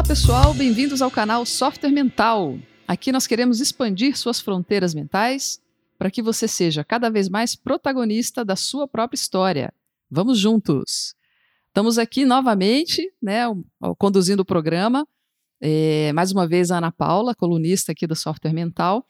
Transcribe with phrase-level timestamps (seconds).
[0.00, 2.58] Olá pessoal, bem-vindos ao canal Software Mental.
[2.88, 5.60] Aqui nós queremos expandir suas fronteiras mentais
[5.98, 9.70] para que você seja cada vez mais protagonista da sua própria história.
[10.10, 11.14] Vamos juntos!
[11.68, 13.42] Estamos aqui novamente, né,
[13.98, 15.06] conduzindo o programa.
[15.60, 19.06] É, mais uma vez, a Ana Paula, colunista aqui do Software Mental.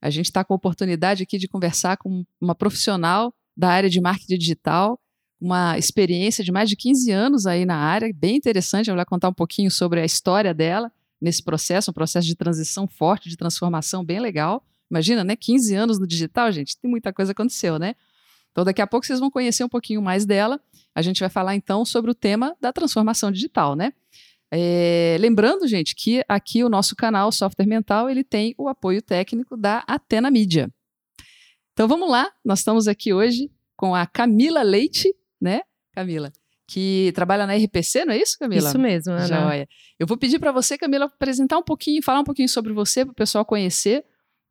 [0.00, 4.00] A gente está com a oportunidade aqui de conversar com uma profissional da área de
[4.00, 4.98] marketing digital,
[5.42, 8.88] uma experiência de mais de 15 anos aí na área, bem interessante.
[8.88, 10.90] Ela vai contar um pouquinho sobre a história dela
[11.20, 14.64] nesse processo, um processo de transição forte, de transformação bem legal.
[14.88, 15.34] Imagina, né?
[15.34, 17.96] 15 anos no digital, gente, tem muita coisa aconteceu, né?
[18.52, 20.60] Então, daqui a pouco vocês vão conhecer um pouquinho mais dela.
[20.94, 23.92] A gente vai falar então sobre o tema da transformação digital, né?
[24.48, 29.56] É, lembrando, gente, que aqui o nosso canal Software Mental ele tem o apoio técnico
[29.56, 30.70] da Atena Mídia.
[31.72, 35.12] Então vamos lá, nós estamos aqui hoje com a Camila Leite,
[35.42, 36.32] né, Camila?
[36.66, 38.68] Que trabalha na RPC, não é isso, Camila?
[38.68, 39.26] Isso mesmo, Ana.
[39.26, 39.68] Joia.
[39.98, 43.12] Eu vou pedir para você, Camila, apresentar um pouquinho, falar um pouquinho sobre você, para
[43.12, 44.04] o pessoal conhecer,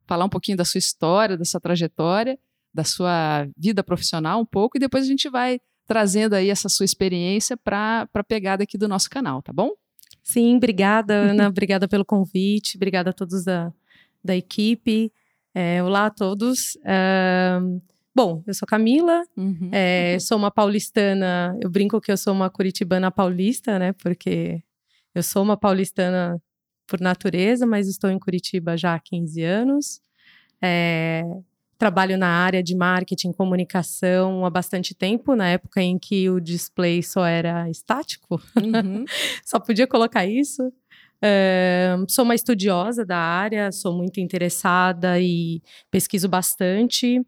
[0.06, 2.38] falar um pouquinho da sua história, da sua trajetória,
[2.72, 6.84] da sua vida profissional um pouco, e depois a gente vai trazendo aí essa sua
[6.84, 9.70] experiência para a pegada aqui do nosso canal, tá bom?
[10.22, 11.48] Sim, obrigada, Ana.
[11.50, 12.76] obrigada pelo convite.
[12.76, 13.72] Obrigada a todos da,
[14.22, 15.12] da equipe.
[15.54, 16.78] É, olá a todos.
[18.14, 19.70] Bom, eu sou Camila, uhum.
[19.72, 21.56] é, sou uma paulistana.
[21.60, 23.92] Eu brinco que eu sou uma curitibana paulista, né?
[23.92, 24.62] Porque
[25.14, 26.40] eu sou uma paulistana
[26.86, 30.00] por natureza, mas estou em Curitiba já há 15 anos.
[30.60, 31.24] É,
[31.82, 36.38] trabalho na área de marketing e comunicação há bastante tempo, na época em que o
[36.38, 39.04] display só era estático, uhum.
[39.44, 40.62] só podia colocar isso.
[41.24, 47.20] Uh, sou uma estudiosa da área, sou muito interessada e pesquiso bastante.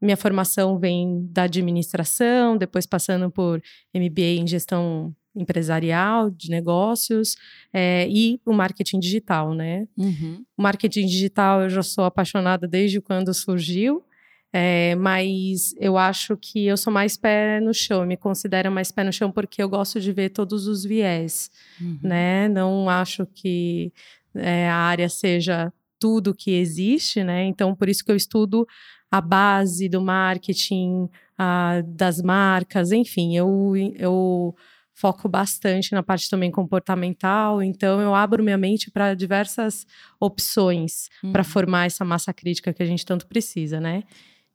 [0.00, 3.62] Minha formação vem da administração, depois passando por
[3.94, 7.36] MBA em gestão empresarial, de negócios
[7.72, 9.88] é, e o marketing digital, né?
[9.96, 10.44] Uhum.
[10.56, 14.04] O marketing digital eu já sou apaixonada desde quando surgiu,
[14.52, 19.02] é, mas eu acho que eu sou mais pé no chão, me considero mais pé
[19.02, 21.50] no chão porque eu gosto de ver todos os viés,
[21.80, 21.98] uhum.
[22.00, 22.48] né?
[22.48, 23.92] Não acho que
[24.34, 27.44] é, a área seja tudo que existe, né?
[27.44, 28.66] Então, por isso que eu estudo
[29.14, 31.08] a base do marketing,
[31.38, 34.56] a, das marcas, enfim, eu, eu
[34.92, 39.86] foco bastante na parte também comportamental, então eu abro minha mente para diversas
[40.18, 41.30] opções uhum.
[41.30, 44.02] para formar essa massa crítica que a gente tanto precisa, né?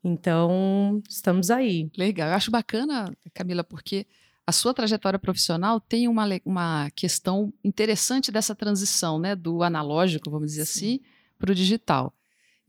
[0.04, 1.90] Então, estamos aí.
[1.98, 2.28] Legal.
[2.28, 4.06] Eu acho bacana, Camila, porque
[4.46, 10.52] a sua trajetória profissional tem uma, uma questão interessante dessa transição, né, do analógico, vamos
[10.52, 10.80] dizer Sim.
[10.80, 11.00] assim,
[11.38, 12.14] para o digital.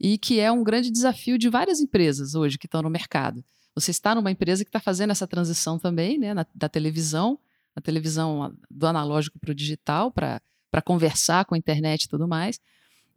[0.01, 3.43] E que é um grande desafio de várias empresas hoje que estão no mercado.
[3.75, 7.39] Você está numa empresa que está fazendo essa transição também, né, na, da televisão
[7.75, 10.41] a televisão do analógico para o digital, para
[10.83, 12.59] conversar com a internet e tudo mais.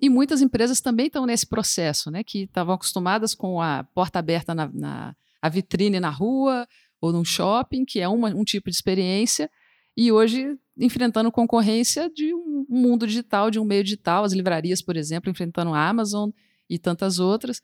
[0.01, 2.23] E muitas empresas também estão nesse processo, né?
[2.25, 6.67] Que estavam acostumadas com a porta aberta na, na a vitrine na rua
[7.01, 9.51] ou num shopping, que é uma, um tipo de experiência,
[9.97, 14.97] e hoje enfrentando concorrência de um mundo digital, de um meio digital, as livrarias, por
[14.97, 16.31] exemplo, enfrentando a Amazon
[16.69, 17.61] e tantas outras,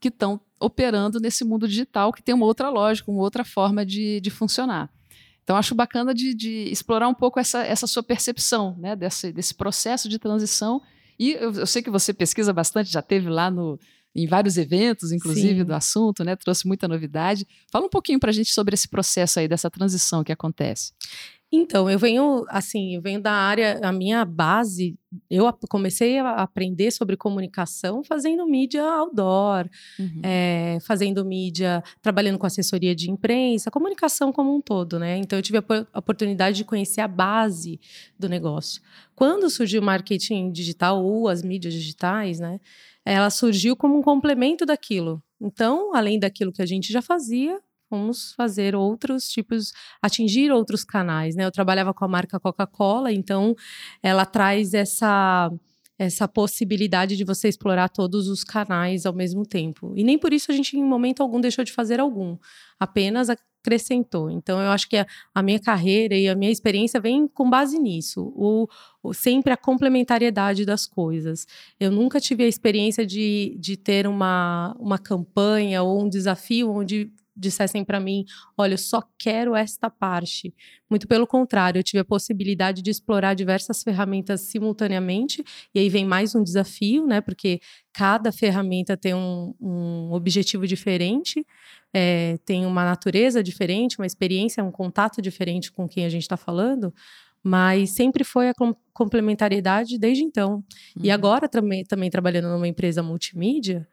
[0.00, 4.20] que estão operando nesse mundo digital, que tem uma outra lógica, uma outra forma de,
[4.20, 4.90] de funcionar.
[5.42, 9.54] Então, acho bacana de, de, explorar um pouco essa, essa sua percepção né, desse, desse
[9.54, 10.80] processo de transição.
[11.18, 13.78] E eu, eu, sei que você pesquisa bastante, já teve lá no,
[14.14, 15.64] em vários eventos, inclusive, Sim.
[15.64, 16.34] do assunto, né?
[16.34, 17.46] Trouxe muita novidade.
[17.70, 20.92] Fala um pouquinho para a gente sobre esse processo aí, dessa transição que acontece.
[21.56, 24.98] Então, eu venho, assim, eu venho da área, a minha base,
[25.30, 30.20] eu comecei a aprender sobre comunicação fazendo mídia outdoor, uhum.
[30.24, 35.16] é, fazendo mídia, trabalhando com assessoria de imprensa, comunicação como um todo, né?
[35.16, 37.80] Então, eu tive a oportunidade de conhecer a base
[38.18, 38.82] do negócio.
[39.14, 42.58] Quando surgiu o marketing digital ou as mídias digitais, né?
[43.04, 45.22] Ela surgiu como um complemento daquilo.
[45.40, 47.60] Então, além daquilo que a gente já fazia,
[47.94, 49.72] fomos fazer outros tipos,
[50.02, 51.44] atingir outros canais, né?
[51.44, 53.54] Eu trabalhava com a marca Coca-Cola, então
[54.02, 55.50] ela traz essa
[55.96, 59.92] essa possibilidade de você explorar todos os canais ao mesmo tempo.
[59.94, 62.36] E nem por isso a gente, em momento algum, deixou de fazer algum,
[62.80, 64.28] apenas acrescentou.
[64.28, 67.78] Então, eu acho que a, a minha carreira e a minha experiência vem com base
[67.78, 68.68] nisso, o,
[69.04, 71.46] o, sempre a complementariedade das coisas.
[71.78, 77.10] Eu nunca tive a experiência de, de ter uma, uma campanha ou um desafio onde
[77.36, 78.24] dissessem para mim,
[78.56, 80.54] olha, eu só quero esta parte.
[80.88, 85.42] Muito pelo contrário, eu tive a possibilidade de explorar diversas ferramentas simultaneamente,
[85.74, 87.20] e aí vem mais um desafio, né?
[87.20, 87.60] Porque
[87.92, 91.44] cada ferramenta tem um, um objetivo diferente,
[91.92, 96.36] é, tem uma natureza diferente, uma experiência, um contato diferente com quem a gente está
[96.36, 96.92] falando.
[97.44, 98.54] mas sempre foi a
[98.94, 100.64] complementariedade desde então.
[100.96, 101.04] Uhum.
[101.04, 103.86] E agora também, também trabalhando numa empresa multimídia,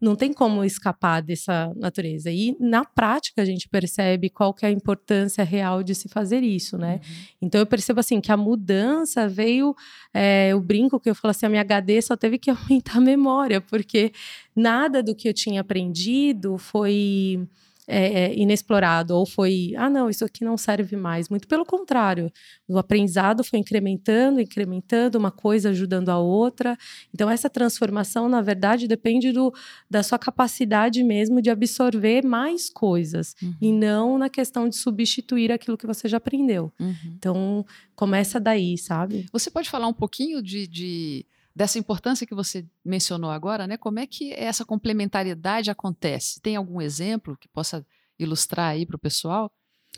[0.00, 2.30] não tem como escapar dessa natureza.
[2.30, 6.42] E na prática a gente percebe qual que é a importância real de se fazer
[6.42, 6.94] isso, né?
[6.94, 7.14] Uhum.
[7.42, 9.74] Então eu percebo assim que a mudança veio,
[10.12, 13.00] é, eu brinco que eu falo assim, a minha HD só teve que aumentar a
[13.00, 14.12] memória, porque
[14.54, 17.46] nada do que eu tinha aprendido foi
[17.86, 21.28] é, é, inexplorado ou foi, ah, não, isso aqui não serve mais.
[21.28, 22.30] Muito pelo contrário,
[22.68, 26.76] o aprendizado foi incrementando, incrementando, uma coisa ajudando a outra.
[27.14, 29.52] Então, essa transformação, na verdade, depende do,
[29.88, 33.54] da sua capacidade mesmo de absorver mais coisas uhum.
[33.60, 36.72] e não na questão de substituir aquilo que você já aprendeu.
[36.80, 36.94] Uhum.
[37.16, 39.26] Então, começa daí, sabe?
[39.32, 43.78] Você pode falar um pouquinho de, de dessa importância que você mencionou agora, né?
[43.78, 46.38] Como é que essa complementariedade acontece?
[46.42, 47.84] Tem algum exemplo que possa
[48.18, 49.50] ilustrar aí para o pessoal?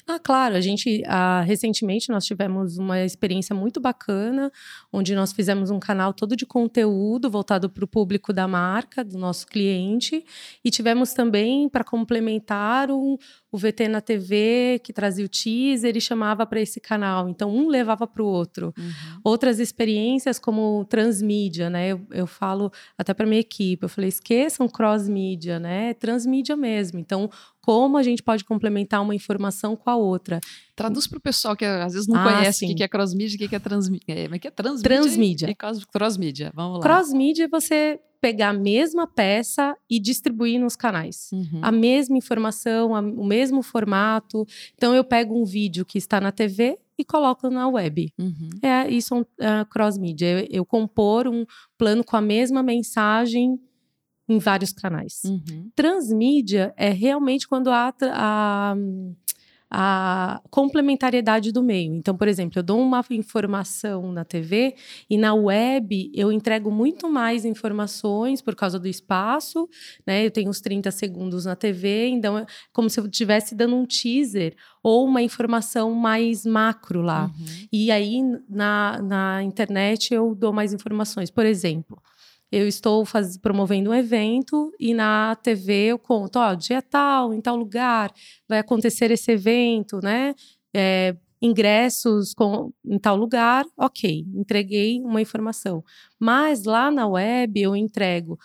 [0.06, 4.52] Ah, claro, a gente ah, recentemente nós tivemos uma experiência muito bacana,
[4.92, 9.18] onde nós fizemos um canal todo de conteúdo voltado para o público da marca, do
[9.18, 10.24] nosso cliente,
[10.64, 13.18] e tivemos também para complementar um,
[13.50, 17.28] o VT na TV, que trazia o teaser e chamava para esse canal.
[17.28, 18.74] Então, um levava para o outro.
[18.76, 19.20] Uhum.
[19.24, 21.88] Outras experiências, como transmídia, né?
[21.88, 25.90] Eu, eu falo até para minha equipe, eu falei, esqueçam cross-mídia, né?
[25.90, 26.98] É transmídia mesmo.
[26.98, 27.30] Então,
[27.62, 30.40] como a gente pode complementar uma informação com a outra.
[30.76, 33.48] Traduz para o pessoal que às vezes não ah, conhece o que é cross-mídia, o
[33.48, 34.04] que é transmídia.
[34.08, 34.88] É, é que é transmídia?
[34.88, 35.50] Transmídia.
[35.50, 36.82] E cross-mídia, vamos lá.
[36.82, 41.30] Cross-mídia é você pegar a mesma peça e distribuir nos canais.
[41.32, 41.60] Uhum.
[41.62, 44.46] A mesma informação, a, o mesmo formato.
[44.74, 48.12] Então, eu pego um vídeo que está na TV e coloco na web.
[48.18, 48.50] Uhum.
[48.60, 50.40] É isso é uh, cross-mídia.
[50.40, 53.58] Eu, eu, compor um plano com a mesma mensagem
[54.28, 55.22] em vários canais.
[55.24, 55.70] Uhum.
[55.74, 58.76] Transmídia é realmente quando há a, a
[59.70, 61.94] a complementariedade do meio.
[61.94, 64.74] Então, por exemplo, eu dou uma informação na TV
[65.08, 69.68] e na web eu entrego muito mais informações por causa do espaço,
[70.06, 70.24] né?
[70.24, 73.84] Eu tenho uns 30 segundos na TV, então é como se eu estivesse dando um
[73.84, 77.24] teaser ou uma informação mais macro lá.
[77.24, 77.46] Uhum.
[77.70, 81.30] E aí na, na internet eu dou mais informações.
[81.30, 82.00] Por exemplo,
[82.50, 87.40] eu estou faz, promovendo um evento e na TV eu conto, ó, dia tal, em
[87.40, 88.12] tal lugar,
[88.48, 90.34] vai acontecer esse evento, né?
[90.74, 95.84] É, ingressos com, em tal lugar, ok, entreguei uma informação.
[96.18, 98.38] Mas lá na web eu entrego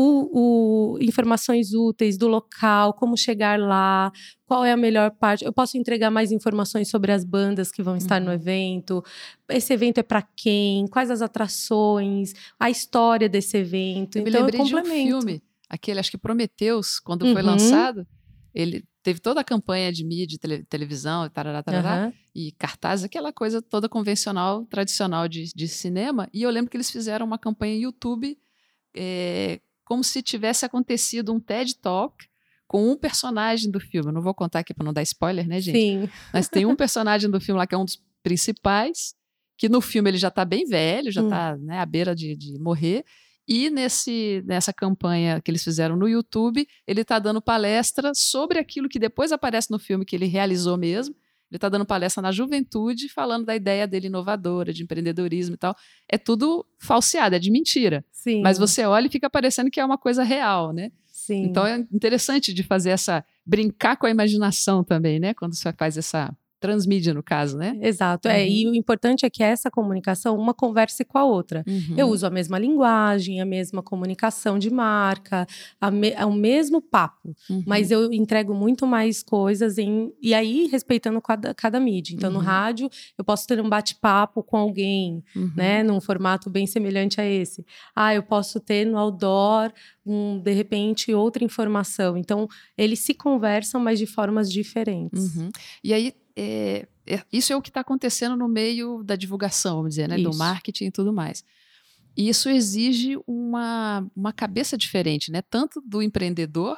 [0.00, 4.12] o, o, informações úteis do local, como chegar lá,
[4.46, 5.44] qual é a melhor parte.
[5.44, 8.28] Eu posso entregar mais informações sobre as bandas que vão estar uhum.
[8.28, 9.04] no evento.
[9.48, 10.86] Esse evento é para quem?
[10.86, 12.32] Quais as atrações?
[12.60, 14.18] A história desse evento.
[14.18, 17.32] Eu então, me lembrei eu de um filme, aquele, acho que Prometeus, quando uhum.
[17.32, 18.06] foi lançado,
[18.54, 22.12] ele teve toda a campanha de mídia, tele, televisão, e tarará, tarará, uhum.
[22.36, 26.28] e cartaz, aquela coisa toda convencional, tradicional de, de cinema.
[26.32, 28.38] E eu lembro que eles fizeram uma campanha YouTube
[28.94, 32.14] é, como se tivesse acontecido um TED Talk
[32.66, 34.10] com um personagem do filme.
[34.10, 35.80] Eu não vou contar aqui para não dar spoiler, né, gente?
[35.80, 36.10] Sim.
[36.30, 39.14] Mas tem um personagem do filme lá que é um dos principais,
[39.56, 41.64] que no filme ele já está bem velho, já está hum.
[41.64, 43.02] né, à beira de, de morrer.
[43.48, 48.90] E nesse, nessa campanha que eles fizeram no YouTube, ele está dando palestra sobre aquilo
[48.90, 51.16] que depois aparece no filme que ele realizou mesmo.
[51.50, 55.74] Ele está dando palestra na juventude, falando da ideia dele inovadora, de empreendedorismo e tal.
[56.08, 58.04] É tudo falseado, é de mentira.
[58.12, 58.42] Sim.
[58.42, 60.90] Mas você olha e fica parecendo que é uma coisa real, né?
[61.06, 61.44] Sim.
[61.44, 63.24] Então é interessante de fazer essa.
[63.44, 65.34] brincar com a imaginação também, né?
[65.34, 67.78] Quando você faz essa transmídia, no caso, né?
[67.80, 68.28] Exato.
[68.28, 68.34] Uhum.
[68.34, 71.64] É, e o importante é que essa comunicação, uma converse com a outra.
[71.66, 71.94] Uhum.
[71.96, 75.46] Eu uso a mesma linguagem, a mesma comunicação de marca,
[75.92, 77.62] me, é o mesmo papo, uhum.
[77.66, 80.12] mas eu entrego muito mais coisas em.
[80.20, 82.14] E aí, respeitando cada, cada mídia.
[82.14, 82.44] Então, no uhum.
[82.44, 85.52] rádio, eu posso ter um bate-papo com alguém, uhum.
[85.56, 85.82] né?
[85.82, 87.64] Num formato bem semelhante a esse.
[87.94, 89.72] Ah, eu posso ter no outdoor
[90.08, 92.16] um, de repente, outra informação.
[92.16, 95.36] Então, eles se conversam, mas de formas diferentes.
[95.36, 95.50] Uhum.
[95.84, 99.90] E aí, é, é, isso é o que está acontecendo no meio da divulgação, vamos
[99.90, 100.16] dizer, né?
[100.18, 101.44] do marketing e tudo mais.
[102.16, 105.42] E isso exige uma, uma cabeça diferente, né?
[105.42, 106.76] Tanto do empreendedor,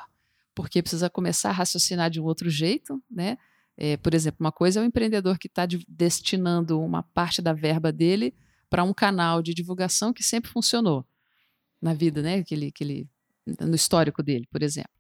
[0.55, 3.37] porque precisa começar a raciocinar de um outro jeito, né?
[3.77, 7.93] É, por exemplo, uma coisa é o empreendedor que está destinando uma parte da verba
[7.93, 8.35] dele
[8.69, 11.05] para um canal de divulgação que sempre funcionou
[11.83, 12.43] na vida, né?
[12.43, 13.09] Que ele, que ele
[13.61, 15.00] no histórico dele, por exemplo.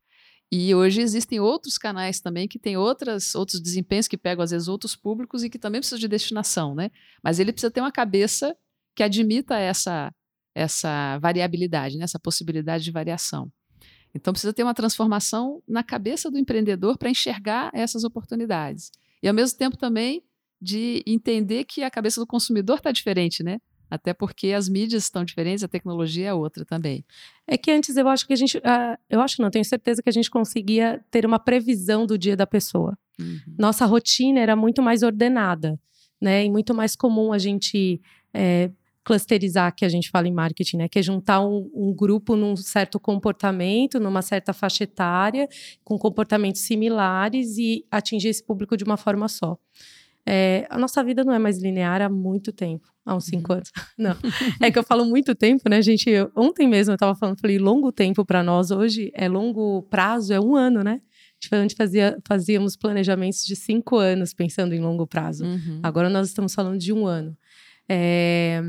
[0.52, 4.66] E hoje existem outros canais também que têm outras, outros desempenhos que pegam às vezes
[4.66, 6.90] outros públicos e que também precisam de destinação, né?
[7.22, 8.56] Mas ele precisa ter uma cabeça
[8.94, 10.12] que admita essa
[10.52, 12.02] essa variabilidade, né?
[12.02, 13.50] essa possibilidade de variação.
[14.12, 18.90] Então precisa ter uma transformação na cabeça do empreendedor para enxergar essas oportunidades.
[19.22, 20.24] E ao mesmo tempo também
[20.60, 23.60] de entender que a cabeça do consumidor está diferente, né?
[23.90, 27.04] Até porque as mídias estão diferentes, a tecnologia é outra também.
[27.46, 28.58] É que antes eu acho que a gente.
[28.58, 32.36] Uh, eu acho não, tenho certeza que a gente conseguia ter uma previsão do dia
[32.36, 32.96] da pessoa.
[33.18, 33.40] Uhum.
[33.58, 35.78] Nossa rotina era muito mais ordenada,
[36.20, 36.44] né?
[36.44, 38.00] E muito mais comum a gente
[38.32, 38.70] é,
[39.02, 40.88] clusterizar, que a gente fala em marketing, né?
[40.88, 45.48] Que é juntar um, um, grupo num certo comportamento, numa certa faixa etária,
[45.82, 49.58] com comportamentos similares e atingir esse público de uma forma só.
[50.32, 53.56] É, a nossa vida não é mais linear há muito tempo, há uns cinco uhum.
[53.56, 53.72] anos.
[53.98, 54.16] Não.
[54.62, 56.08] É que eu falo muito tempo, né, gente?
[56.08, 60.32] Eu, ontem mesmo eu estava falando, falei, longo tempo para nós hoje é longo prazo,
[60.32, 61.02] é um ano, né?
[61.40, 65.44] Tipo, antes fazia, fazíamos planejamentos de cinco anos pensando em longo prazo.
[65.44, 65.80] Uhum.
[65.82, 67.36] Agora nós estamos falando de um ano.
[67.88, 68.62] É...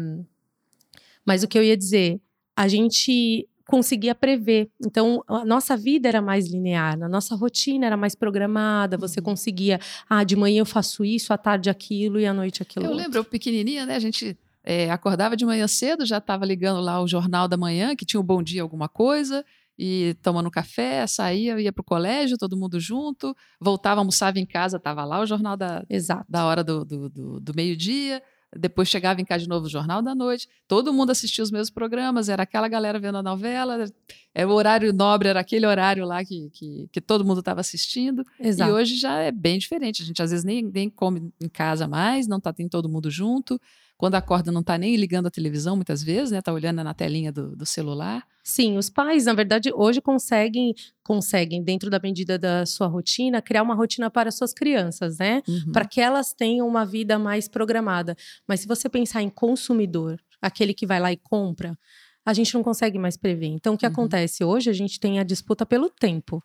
[1.23, 2.19] Mas o que eu ia dizer,
[2.55, 4.69] a gente conseguia prever.
[4.85, 9.23] Então, a nossa vida era mais linear, a nossa rotina era mais programada, você uhum.
[9.23, 12.85] conseguia, ah, de manhã eu faço isso, à tarde aquilo e à noite aquilo.
[12.85, 13.03] Eu outro.
[13.03, 17.01] lembro, eu pequenininha, né, a gente é, acordava de manhã cedo, já estava ligando lá
[17.01, 19.45] o jornal da manhã, que tinha o Bom Dia alguma coisa,
[19.79, 24.75] e tomando café, saía, ia para o colégio, todo mundo junto, voltava, almoçava em casa,
[24.75, 26.25] estava lá o jornal da, Exato.
[26.29, 28.21] da hora do, do, do, do meio-dia,
[28.55, 31.69] depois chegava em casa de novo o Jornal da Noite, todo mundo assistia os mesmos
[31.69, 33.85] programas, era aquela galera vendo a novela,
[34.33, 38.25] é, o horário nobre era aquele horário lá que, que, que todo mundo estava assistindo.
[38.39, 38.69] Exato.
[38.69, 41.87] E hoje já é bem diferente, a gente às vezes nem, nem come em casa
[41.87, 43.59] mais, não está tem todo mundo junto.
[44.01, 46.39] Quando acorda, não está nem ligando a televisão, muitas vezes, né?
[46.39, 48.25] Está olhando na telinha do, do, celular.
[48.43, 50.73] Sim, os pais, na verdade, hoje conseguem,
[51.03, 55.43] conseguem, dentro da medida da sua rotina, criar uma rotina para suas crianças, né?
[55.47, 55.71] Uhum.
[55.71, 58.17] Para que elas tenham uma vida mais programada.
[58.47, 61.77] Mas se você pensar em consumidor, aquele que vai lá e compra,
[62.25, 63.47] a gente não consegue mais prever.
[63.47, 63.91] Então, o que uhum.
[63.91, 64.43] acontece?
[64.43, 66.41] Hoje a gente tem a disputa pelo tempo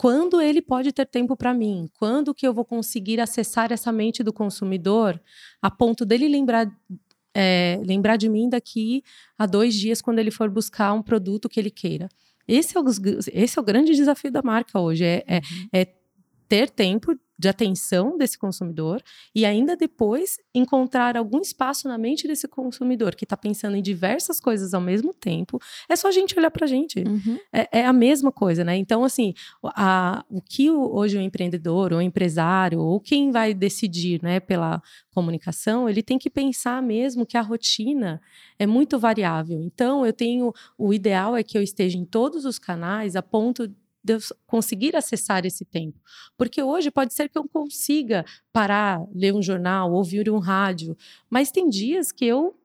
[0.00, 1.86] quando ele pode ter tempo para mim?
[1.98, 5.20] Quando que eu vou conseguir acessar essa mente do consumidor
[5.60, 6.66] a ponto dele lembrar
[7.36, 9.04] é, lembrar de mim daqui
[9.36, 12.08] a dois dias quando ele for buscar um produto que ele queira?
[12.48, 12.84] Esse é o,
[13.30, 15.68] esse é o grande desafio da marca hoje, é, é, uhum.
[15.70, 15.86] é
[16.48, 19.02] ter tempo de atenção desse consumidor
[19.34, 24.38] e ainda depois encontrar algum espaço na mente desse consumidor que está pensando em diversas
[24.38, 25.58] coisas ao mesmo tempo.
[25.88, 26.98] É só a gente olhar para a gente.
[26.98, 27.38] Uhum.
[27.50, 28.76] É, é, a mesma coisa, né?
[28.76, 29.32] Então, assim,
[29.64, 34.82] a, o que hoje o empreendedor, ou o empresário, ou quem vai decidir né, pela
[35.14, 38.20] comunicação, ele tem que pensar mesmo que a rotina
[38.58, 39.62] é muito variável.
[39.62, 40.52] Então, eu tenho.
[40.76, 43.66] O ideal é que eu esteja em todos os canais a ponto
[44.02, 45.98] de eu conseguir acessar esse tempo.
[46.36, 50.96] Porque hoje pode ser que eu consiga parar, ler um jornal, ouvir um rádio,
[51.28, 52.56] mas tem dias que eu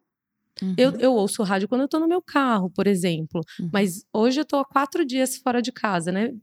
[0.61, 0.73] Uhum.
[0.77, 3.41] Eu, eu ouço rádio quando eu tô no meu carro, por exemplo.
[3.59, 3.69] Uhum.
[3.71, 6.33] Mas hoje eu tô há quatro dias fora de casa, né?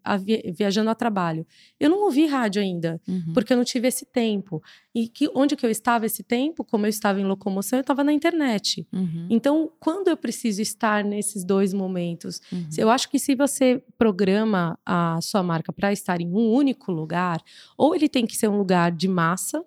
[0.54, 1.46] viajando a trabalho.
[1.80, 3.32] Eu não ouvi rádio ainda, uhum.
[3.32, 4.62] porque eu não tive esse tempo.
[4.94, 6.64] E que, onde que eu estava esse tempo?
[6.64, 8.86] Como eu estava em locomoção, eu estava na internet.
[8.92, 9.26] Uhum.
[9.30, 12.40] Então, quando eu preciso estar nesses dois momentos?
[12.52, 12.68] Uhum.
[12.76, 17.42] Eu acho que se você programa a sua marca para estar em um único lugar,
[17.76, 19.64] ou ele tem que ser um lugar de massa,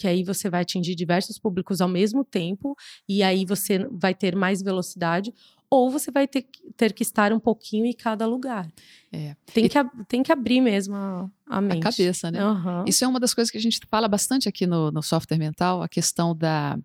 [0.00, 2.74] que aí você vai atingir diversos públicos ao mesmo tempo
[3.06, 5.30] e aí você vai ter mais velocidade,
[5.68, 8.66] ou você vai ter, ter que estar um pouquinho em cada lugar.
[9.12, 9.36] É.
[9.52, 9.78] Tem, que,
[10.08, 11.86] tem que abrir mesmo a, a mente.
[11.86, 12.42] A cabeça, né?
[12.42, 12.84] Uhum.
[12.86, 15.82] Isso é uma das coisas que a gente fala bastante aqui no, no software mental,
[15.82, 16.78] a questão da.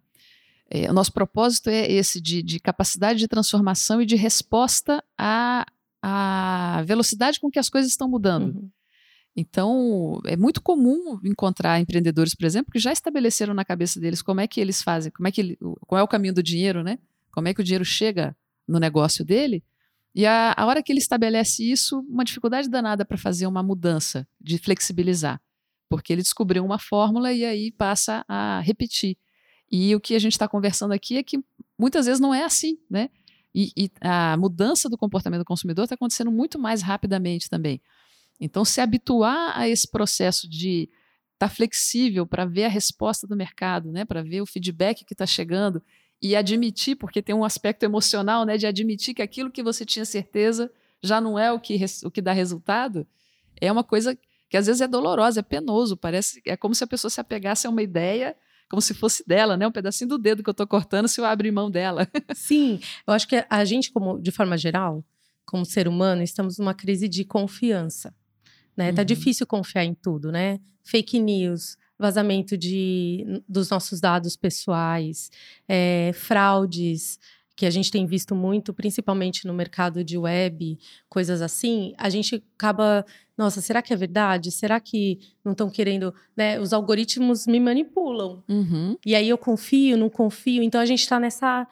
[0.70, 5.66] É, o nosso propósito é esse de, de, capacidade de transformação e de resposta à,
[6.02, 8.56] à velocidade com que as coisas estão mudando.
[8.56, 8.70] Uhum.
[9.36, 14.40] Então, é muito comum encontrar empreendedores, por exemplo, que já estabeleceram na cabeça deles como
[14.40, 16.98] é que eles fazem, como é que qual é o caminho do dinheiro, né?
[17.32, 19.62] Como é que o dinheiro chega no negócio dele.
[20.14, 24.26] E a, a hora que ele estabelece isso, uma dificuldade danada para fazer uma mudança,
[24.40, 25.42] de flexibilizar.
[25.90, 29.18] Porque ele descobriu uma fórmula e aí passa a repetir.
[29.70, 31.44] E o que a gente está conversando aqui é que
[31.78, 33.10] muitas vezes não é assim, né?
[33.54, 37.82] E, e a mudança do comportamento do consumidor está acontecendo muito mais rapidamente também.
[38.40, 40.90] Então, se habituar a esse processo de
[41.34, 45.14] estar tá flexível para ver a resposta do mercado, né, para ver o feedback que
[45.14, 45.82] está chegando
[46.22, 50.06] e admitir, porque tem um aspecto emocional, né, de admitir que aquilo que você tinha
[50.06, 53.06] certeza já não é o que, o que dá resultado,
[53.60, 54.18] é uma coisa
[54.50, 57.68] que às vezes é dolorosa, é penoso, parece, é como se a pessoa se apegasse
[57.68, 58.36] a uma ideia
[58.68, 59.68] como se fosse dela, né?
[59.68, 62.08] Um pedacinho do dedo que eu estou cortando se eu abrir mão dela.
[62.34, 65.04] Sim, eu acho que a gente, como de forma geral,
[65.46, 68.14] como ser humano, estamos numa crise de confiança
[68.76, 68.92] né?
[68.92, 69.06] Tá uhum.
[69.06, 70.60] Difícil confiar em tudo, né?
[70.84, 75.32] Fake news, vazamento de, dos nossos dados pessoais,
[75.68, 77.20] é, fraudes
[77.56, 80.78] que a gente tem visto muito, principalmente no mercado de web,
[81.08, 83.06] coisas assim, a gente acaba,
[83.38, 84.52] nossa, será que é verdade?
[84.52, 86.60] Será que não estão querendo, né?
[86.60, 88.44] Os algoritmos me manipulam.
[88.50, 88.98] Uhum.
[89.06, 90.62] E aí eu confio, não confio.
[90.62, 91.66] Então a gente está nessa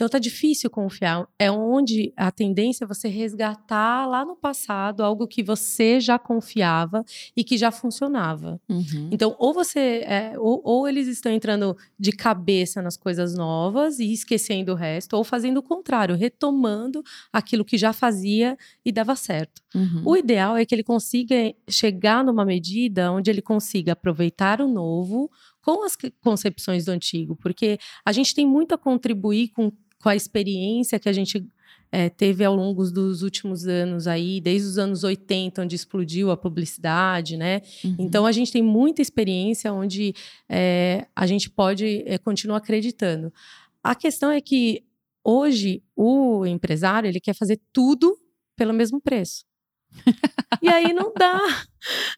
[0.00, 1.28] então tá difícil confiar.
[1.38, 7.04] É onde a tendência é você resgatar lá no passado algo que você já confiava
[7.36, 8.58] e que já funcionava.
[8.66, 9.10] Uhum.
[9.12, 10.02] Então, ou você.
[10.06, 15.18] É, ou, ou, eles estão entrando de cabeça nas coisas novas e esquecendo o resto,
[15.18, 19.60] ou fazendo o contrário, retomando aquilo que já fazia e dava certo.
[19.74, 20.02] Uhum.
[20.06, 21.34] O ideal é que ele consiga
[21.68, 25.30] chegar numa medida onde ele consiga aproveitar o novo
[25.62, 30.16] com as concepções do antigo, porque a gente tem muito a contribuir com com a
[30.16, 31.46] experiência que a gente
[31.92, 36.36] é, teve ao longo dos últimos anos aí, desde os anos 80, onde explodiu a
[36.36, 37.62] publicidade, né?
[37.84, 37.96] Uhum.
[37.98, 40.14] Então a gente tem muita experiência onde
[40.48, 43.32] é, a gente pode é, continuar acreditando.
[43.82, 44.84] A questão é que
[45.24, 48.16] hoje o empresário ele quer fazer tudo
[48.56, 49.49] pelo mesmo preço
[50.62, 51.38] e aí não dá.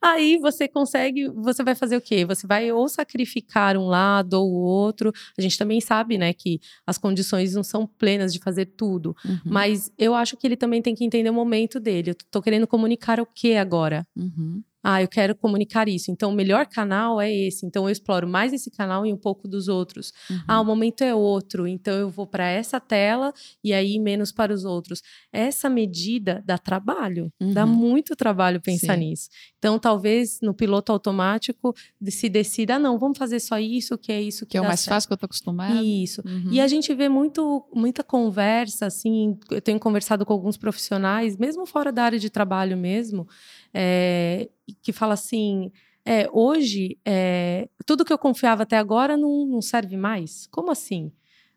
[0.03, 2.25] Aí você consegue, você vai fazer o quê?
[2.25, 5.13] Você vai ou sacrificar um lado ou o outro.
[5.39, 9.17] A gente também sabe, né, que as condições não são plenas de fazer tudo.
[9.25, 9.39] Uhum.
[9.45, 12.11] Mas eu acho que ele também tem que entender o momento dele.
[12.11, 14.07] Eu tô querendo comunicar o que agora?
[14.17, 16.11] Uhum ah, eu quero comunicar isso.
[16.11, 17.65] Então, o melhor canal é esse.
[17.65, 20.13] Então, eu exploro mais esse canal e um pouco dos outros.
[20.29, 20.41] Uhum.
[20.49, 21.67] Ah, o momento é outro.
[21.67, 25.01] Então, eu vou para essa tela e aí menos para os outros.
[25.33, 27.33] Essa medida dá trabalho.
[27.41, 27.53] Uhum.
[27.53, 29.01] Dá muito trabalho pensar Sim.
[29.01, 29.29] nisso.
[29.59, 31.75] Então, talvez no piloto automático
[32.09, 34.65] se decida, ah, não, vamos fazer só isso, que é isso que, que é o
[34.65, 34.95] mais certo.
[34.95, 35.85] fácil que eu estou acostumado.
[35.85, 36.23] Isso.
[36.27, 36.49] Uhum.
[36.51, 39.39] E a gente vê muito, muita conversa, assim.
[39.49, 43.29] Eu tenho conversado com alguns profissionais, mesmo fora da área de trabalho mesmo
[43.75, 44.49] é,
[44.83, 45.71] que fala assim:
[46.05, 50.47] é, hoje, é, tudo que eu confiava até agora não, não serve mais.
[50.49, 51.13] Como assim?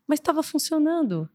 [0.07, 1.29] Mas estava funcionando.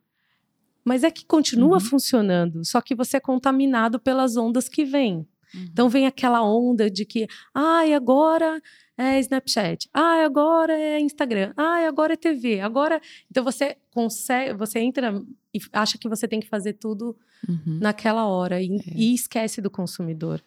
[0.84, 1.80] Mas é que continua uhum.
[1.80, 5.28] funcionando, só que você é contaminado pelas ondas que vêm.
[5.54, 5.69] Uhum.
[5.73, 8.62] Então vem aquela onda de que, ai, ah, agora
[8.97, 13.00] é Snapchat, ah, agora é Instagram, ah, agora é TV, agora.
[13.30, 15.23] Então você consegue, você entra
[15.54, 17.17] e acha que você tem que fazer tudo
[17.49, 17.78] uhum.
[17.80, 18.93] naquela hora e, é.
[18.95, 20.43] e, esquece do consumidor.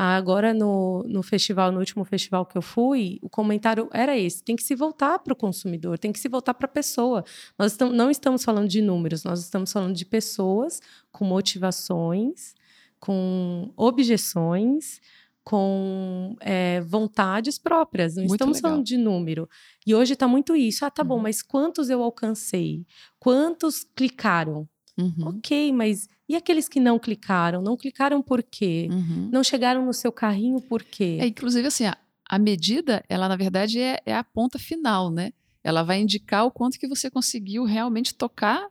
[0.00, 4.54] Agora, no, no festival, no último festival que eu fui, o comentário era esse: tem
[4.54, 7.24] que se voltar para o consumidor, tem que se voltar para a pessoa.
[7.58, 12.54] Nós não estamos falando de números, nós estamos falando de pessoas com motivações,
[13.00, 15.00] com objeções,
[15.44, 18.16] com é, vontades próprias.
[18.16, 18.70] Não muito estamos legal.
[18.70, 19.48] falando de número.
[19.86, 20.84] E hoje está muito isso.
[20.84, 21.08] Ah, tá uhum.
[21.08, 22.84] bom, mas quantos eu alcancei?
[23.18, 24.68] Quantos clicaram?
[24.98, 25.28] Uhum.
[25.28, 27.62] Ok, mas e aqueles que não clicaram?
[27.62, 28.88] Não clicaram por quê?
[28.92, 29.30] Uhum.
[29.32, 31.16] Não chegaram no seu carrinho por quê?
[31.20, 31.96] É, inclusive, assim, a,
[32.28, 35.32] a medida, ela na verdade é, é, a ponta final, né?
[35.64, 38.68] Ela vai indicar o quanto que você conseguiu realmente tocar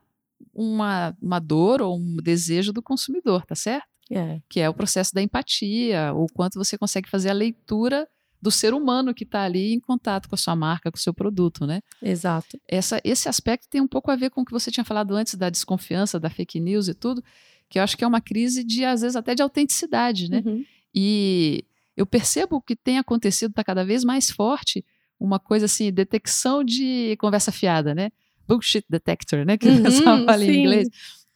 [0.53, 3.87] uma, uma dor ou um desejo do consumidor, tá certo?
[4.11, 4.41] É.
[4.49, 8.07] Que é o processo da empatia, o quanto você consegue fazer a leitura
[8.41, 11.13] do ser humano que está ali em contato com a sua marca, com o seu
[11.13, 11.81] produto, né?
[12.01, 12.59] Exato.
[12.67, 15.35] Essa, esse aspecto tem um pouco a ver com o que você tinha falado antes
[15.35, 17.23] da desconfiança, da fake news e tudo,
[17.69, 20.43] que eu acho que é uma crise de, às vezes, até de autenticidade, né?
[20.45, 20.63] Uhum.
[20.93, 21.65] E
[21.95, 24.85] eu percebo que tem acontecido, está cada vez mais forte,
[25.19, 28.11] uma coisa assim, detecção de conversa fiada, né?
[28.47, 29.57] Bullshit detector, né?
[29.57, 30.87] Que uhum, o pessoal fala em inglês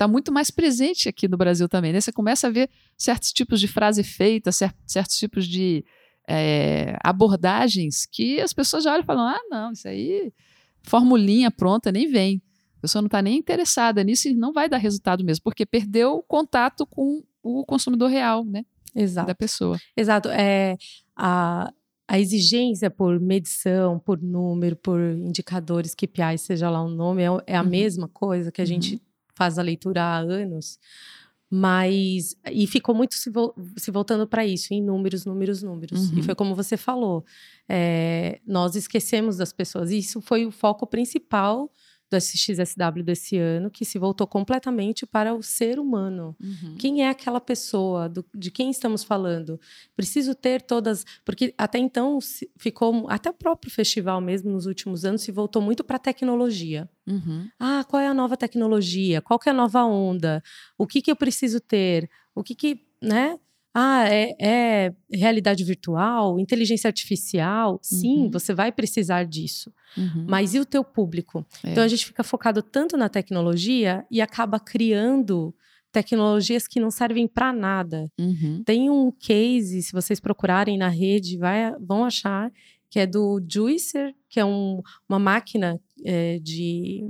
[0.02, 1.94] está muito mais presente aqui no Brasil também.
[1.94, 2.02] Né?
[2.02, 5.86] Você começa a ver certos tipos de frase feita, certos tipos de
[6.28, 10.34] é, abordagens que as pessoas já olham e falam: ah, não, isso aí,
[10.82, 12.42] formulinha pronta, nem vem.
[12.78, 16.14] A pessoa não está nem interessada nisso e não vai dar resultado mesmo, porque perdeu
[16.14, 18.66] o contato com o consumidor real, né?
[18.96, 19.28] Exato.
[19.28, 19.78] Da pessoa.
[19.96, 20.30] Exato.
[20.30, 20.78] É,
[21.16, 21.72] a,
[22.08, 27.56] a exigência por medição, por número, por indicadores, KPI, seja lá o nome, é, é
[27.56, 27.70] a uhum.
[27.70, 28.70] mesma coisa que a uhum.
[29.42, 30.78] Faz a leitura há anos.
[31.50, 32.36] Mas.
[32.52, 36.12] E ficou muito se, vo, se voltando para isso, em números, números, números.
[36.12, 36.20] Uhum.
[36.20, 37.26] E foi como você falou.
[37.68, 39.90] É, nós esquecemos das pessoas.
[39.90, 41.72] E isso foi o foco principal
[42.12, 46.36] do SXSW desse ano, que se voltou completamente para o ser humano.
[46.42, 46.76] Uhum.
[46.78, 48.10] Quem é aquela pessoa?
[48.10, 49.58] Do, de quem estamos falando?
[49.96, 51.06] Preciso ter todas.
[51.24, 52.20] Porque até então
[52.58, 53.10] ficou.
[53.10, 56.90] Até o próprio festival mesmo, nos últimos anos, se voltou muito para a tecnologia.
[57.08, 57.48] Uhum.
[57.58, 59.22] Ah, qual é a nova tecnologia?
[59.22, 60.44] Qual é a nova onda?
[60.78, 62.10] O que, que eu preciso ter?
[62.36, 62.86] O que que.
[63.02, 63.40] Né?
[63.74, 67.80] Ah, é, é, realidade virtual, inteligência artificial.
[67.82, 68.32] Sim, uhum.
[68.32, 69.72] você vai precisar disso.
[69.98, 70.26] Uhum.
[70.28, 71.46] Mas e o teu público?
[71.64, 71.72] É.
[71.72, 75.56] Então a gente fica focado tanto na tecnologia e acaba criando
[75.92, 78.12] tecnologias que não servem para nada.
[78.20, 78.64] Uhum.
[78.66, 82.52] Tem um case, se vocês procurarem na rede, vai, vão achar
[82.90, 87.10] que é do Juicer, que é um, uma máquina é, de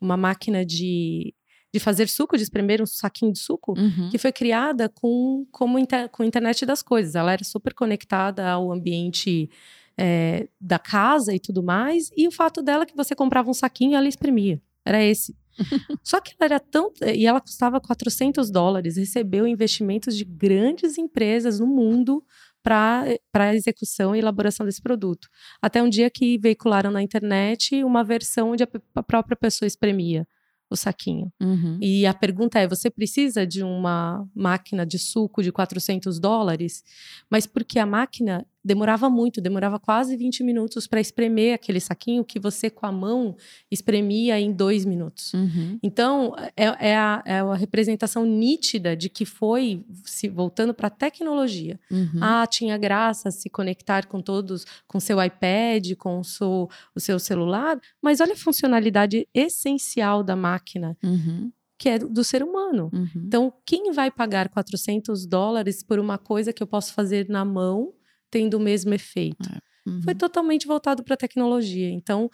[0.00, 1.34] uma máquina de
[1.76, 4.08] de fazer suco, de espremer um saquinho de suco, uhum.
[4.10, 7.14] que foi criada com, como inter, com a internet das coisas.
[7.14, 9.50] Ela era super conectada ao ambiente
[9.98, 12.10] é, da casa e tudo mais.
[12.16, 14.60] E o fato dela é que você comprava um saquinho e ela espremia.
[14.86, 15.36] Era esse.
[16.02, 16.90] Só que ela era tão.
[17.14, 22.24] E ela custava 400 dólares, recebeu investimentos de grandes empresas no mundo
[22.62, 25.28] para a execução e elaboração desse produto.
[25.60, 30.26] Até um dia que veicularam na internet uma versão onde a própria pessoa espremia
[30.70, 31.32] o saquinho.
[31.40, 31.78] Uhum.
[31.80, 36.82] E a pergunta é: você precisa de uma máquina de suco de 400 dólares?
[37.30, 42.40] Mas porque a máquina demorava muito, demorava quase 20 minutos para espremer aquele saquinho que
[42.40, 43.36] você com a mão
[43.70, 45.32] espremia em dois minutos.
[45.32, 45.78] Uhum.
[45.80, 50.90] Então, é, é, a, é, a, representação nítida de que foi se voltando para a
[50.90, 51.78] tecnologia.
[51.88, 52.18] Uhum.
[52.20, 57.20] Ah, tinha graça se conectar com todos, com seu iPad, com o seu, o seu
[57.20, 60.96] celular, mas olha a funcionalidade essencial da máquina.
[61.04, 62.88] Uhum que é do ser humano.
[62.90, 63.10] Uhum.
[63.16, 67.92] Então, quem vai pagar 400 dólares por uma coisa que eu posso fazer na mão
[68.30, 69.48] tendo o mesmo efeito.
[69.48, 69.90] É.
[69.90, 70.02] Uhum.
[70.02, 71.88] Foi totalmente voltado para a tecnologia.
[71.90, 72.28] Então,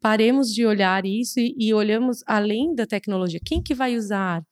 [0.00, 3.40] paremos de olhar isso e, e, olhamos além da tecnologia.
[3.44, 4.42] Quem que vai usar?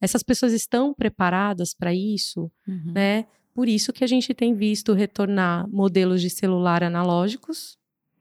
[0.00, 2.92] Essas pessoas estão preparadas para isso, uhum.
[2.92, 3.26] né?
[3.54, 7.78] Por isso que a gente tem visto retornar modelos de celular analógicos,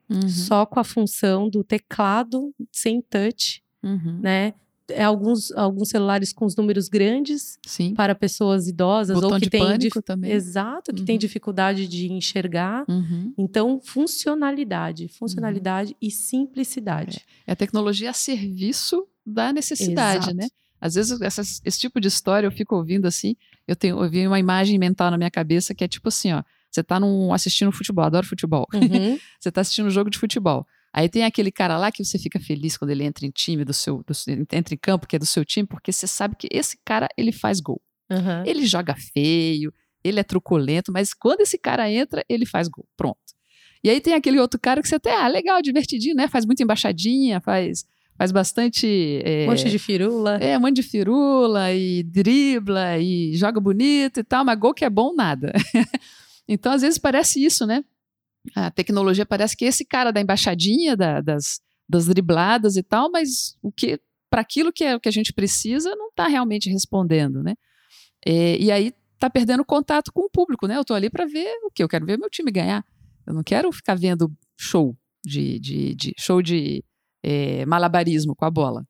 [0.10, 0.30] uhum.
[0.30, 4.20] só com a função do teclado sem touch, uhum.
[4.22, 4.54] né?
[4.90, 7.94] É alguns, alguns celulares com os números grandes Sim.
[7.94, 10.02] para pessoas idosas Botão ou que tem dif...
[10.02, 10.32] também.
[10.32, 11.06] exato que uhum.
[11.06, 13.34] tem dificuldade de enxergar uhum.
[13.38, 15.98] então funcionalidade funcionalidade uhum.
[16.02, 17.52] e simplicidade é.
[17.52, 17.54] é.
[17.54, 20.38] a tecnologia a serviço da necessidade exato.
[20.38, 20.48] né
[20.80, 23.36] às vezes essas, esse tipo de história eu fico ouvindo assim
[23.68, 26.44] eu tenho eu vi uma imagem mental na minha cabeça que é tipo assim ó
[26.70, 27.00] você está
[27.34, 29.18] assistindo futebol adoro futebol uhum.
[29.40, 32.40] você está assistindo um jogo de futebol Aí tem aquele cara lá que você fica
[32.40, 34.14] feliz quando ele entra em time do seu, do,
[34.54, 37.34] entra em campo, que é do seu time, porque você sabe que esse cara ele
[37.34, 37.82] faz gol.
[38.10, 38.46] Uhum.
[38.46, 42.88] Ele joga feio, ele é truculento, mas quando esse cara entra, ele faz gol.
[42.96, 43.20] Pronto.
[43.84, 46.30] E aí tem aquele outro cara que você até, ah, legal, divertidinho, né?
[46.30, 47.84] Faz muita embaixadinha, faz,
[48.18, 49.22] faz bastante.
[49.26, 50.38] É, um monte de firula.
[50.38, 54.86] É, um monte de firula e dribla e joga bonito e tal, mas gol que
[54.86, 55.52] é bom, nada.
[56.48, 57.84] então, às vezes parece isso, né?
[58.54, 63.58] A tecnologia parece que esse cara da embaixadinha, da, das, das dribladas e tal, mas
[63.62, 67.42] o que para aquilo que é o que a gente precisa não está realmente respondendo,
[67.42, 67.56] né?
[68.26, 70.76] É, e aí está perdendo contato com o público, né?
[70.76, 72.86] Eu estou ali para ver o que eu quero ver meu time ganhar.
[73.26, 76.84] Eu não quero ficar vendo show de, de, de show de
[77.24, 78.86] é, malabarismo com a bola.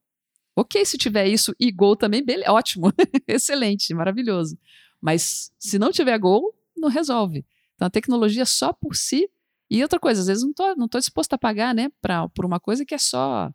[0.54, 2.92] Ok, se tiver isso e gol também, beleza, ótimo,
[3.28, 4.58] excelente, maravilhoso.
[5.00, 7.44] Mas se não tiver gol, não resolve.
[7.74, 9.28] Então a tecnologia só por si
[9.70, 12.44] e outra coisa, às vezes não tô, não tô disposto a pagar, né, pra, por
[12.44, 13.50] uma coisa que é só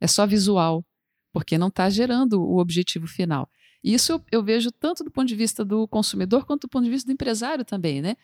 [0.00, 0.84] é só visual,
[1.32, 3.48] porque não está gerando o objetivo final.
[3.82, 6.90] Isso eu, eu, vejo tanto do ponto de vista do consumidor quanto do ponto de
[6.90, 8.16] vista do empresário também, né?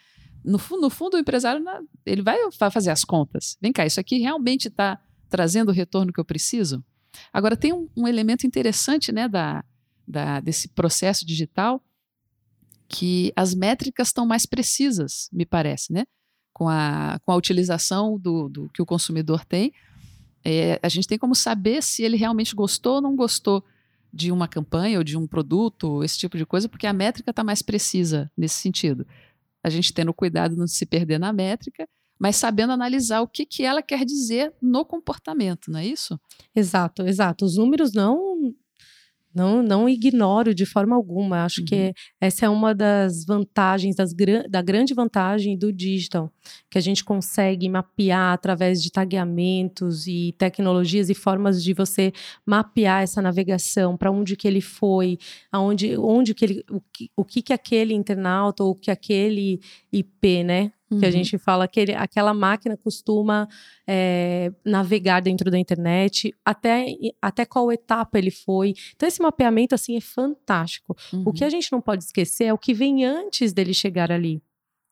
[0.45, 1.65] No, no fundo, o empresário
[2.05, 2.39] ele vai
[2.71, 3.57] fazer as contas.
[3.61, 6.85] Vem cá, isso aqui realmente está trazendo o retorno que eu preciso?
[7.33, 9.65] Agora, tem um, um elemento interessante né, da,
[10.07, 11.83] da, desse processo digital
[12.89, 16.05] que as métricas estão mais precisas, me parece, né?
[16.53, 19.73] Com a, com a utilização do, do que o consumidor tem,
[20.45, 23.65] é, a gente tem como saber se ele realmente gostou ou não gostou
[24.13, 27.43] de uma campanha ou de um produto, esse tipo de coisa, porque a métrica está
[27.43, 29.07] mais precisa nesse sentido.
[29.65, 31.89] A gente tendo cuidado de não se perder na métrica,
[32.19, 36.21] mas sabendo analisar o que, que ela quer dizer no comportamento, não é isso?
[36.55, 37.45] Exato, exato.
[37.45, 38.55] Os números não
[39.35, 41.45] não, não ignoro de forma alguma.
[41.45, 41.67] Acho uhum.
[41.67, 44.13] que essa é uma das vantagens, das,
[44.49, 46.31] da grande vantagem do digital,
[46.71, 52.13] que a gente consegue mapear através de tagueamentos e tecnologias e formas de você
[52.45, 55.19] mapear essa navegação, para onde que ele foi,
[55.51, 59.61] aonde, onde que ele, o que, o que que aquele internauta ou que aquele
[59.93, 61.01] IP, né, Uhum.
[61.01, 61.13] Que a uhum.
[61.13, 63.49] gente fala que ele, aquela máquina costuma
[63.87, 66.87] é, navegar dentro da internet, até,
[67.21, 68.75] até qual etapa ele foi.
[68.95, 70.97] Então, esse mapeamento, assim, é fantástico.
[71.13, 71.25] Uhum.
[71.27, 74.43] O que a gente não pode esquecer é o que vem antes dele chegar ali.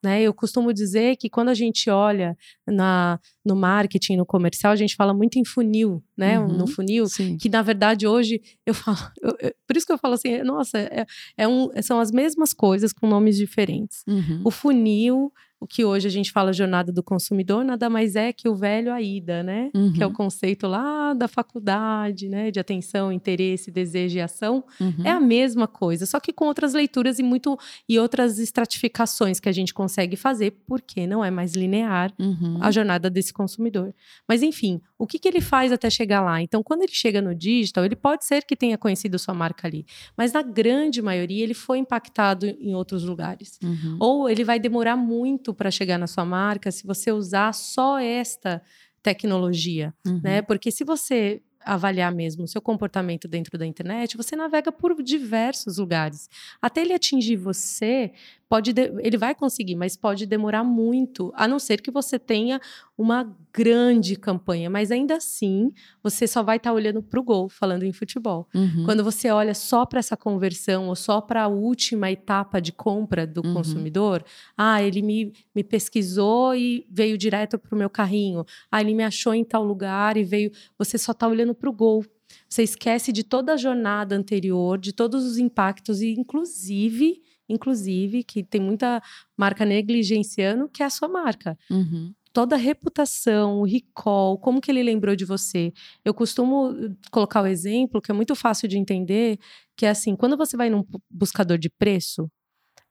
[0.03, 0.23] Né?
[0.23, 2.35] Eu costumo dizer que quando a gente olha
[2.65, 6.39] na, no marketing, no comercial, a gente fala muito em funil, né?
[6.39, 7.37] Uhum, no funil, sim.
[7.37, 10.79] que na verdade hoje eu falo, eu, eu, por isso que eu falo assim, nossa,
[10.79, 11.05] é,
[11.37, 14.03] é um, são as mesmas coisas com nomes diferentes.
[14.07, 14.41] Uhum.
[14.43, 18.49] O funil o que hoje a gente fala jornada do consumidor, nada mais é que
[18.49, 19.69] o velho AIDA, né?
[19.75, 19.93] Uhum.
[19.93, 22.49] Que é o conceito lá da faculdade, né?
[22.49, 24.63] De atenção, interesse, desejo e ação.
[24.79, 25.05] Uhum.
[25.05, 27.55] É a mesma coisa, só que com outras leituras e muito
[27.87, 32.57] e outras estratificações que a gente consegue fazer, porque não é mais linear uhum.
[32.59, 33.93] a jornada desse consumidor.
[34.27, 36.41] Mas enfim, o que, que ele faz até chegar lá?
[36.41, 39.85] Então, quando ele chega no digital, ele pode ser que tenha conhecido sua marca ali,
[40.17, 43.59] mas na grande maioria ele foi impactado em outros lugares.
[43.63, 43.97] Uhum.
[43.99, 48.61] Ou ele vai demorar muito para chegar na sua marca se você usar só esta
[49.01, 50.21] tecnologia, uhum.
[50.23, 50.41] né?
[50.41, 55.77] Porque se você avaliar mesmo o seu comportamento dentro da internet, você navega por diversos
[55.77, 56.29] lugares.
[56.61, 58.11] Até ele atingir você,
[58.51, 62.59] pode ele vai conseguir, mas pode demorar muito, a não ser que você tenha
[62.97, 64.69] uma grande campanha.
[64.69, 65.71] Mas ainda assim,
[66.03, 68.49] você só vai estar tá olhando para o gol, falando em futebol.
[68.53, 68.83] Uhum.
[68.83, 73.25] Quando você olha só para essa conversão ou só para a última etapa de compra
[73.25, 73.53] do uhum.
[73.53, 74.21] consumidor,
[74.57, 78.43] ah, ele me, me pesquisou e veio direto para o meu carrinho.
[78.69, 80.51] Ah, ele me achou em tal lugar e veio.
[80.77, 82.03] Você só está olhando para o gol.
[82.49, 88.43] Você esquece de toda a jornada anterior, de todos os impactos e, inclusive, inclusive, que
[88.43, 89.01] tem muita
[89.37, 91.57] marca negligenciando, que é a sua marca.
[91.69, 95.73] Uhum toda a reputação, o recall, como que ele lembrou de você.
[96.03, 96.73] Eu costumo
[97.11, 99.37] colocar o exemplo que é muito fácil de entender,
[99.75, 102.29] que é assim, quando você vai num buscador de preço,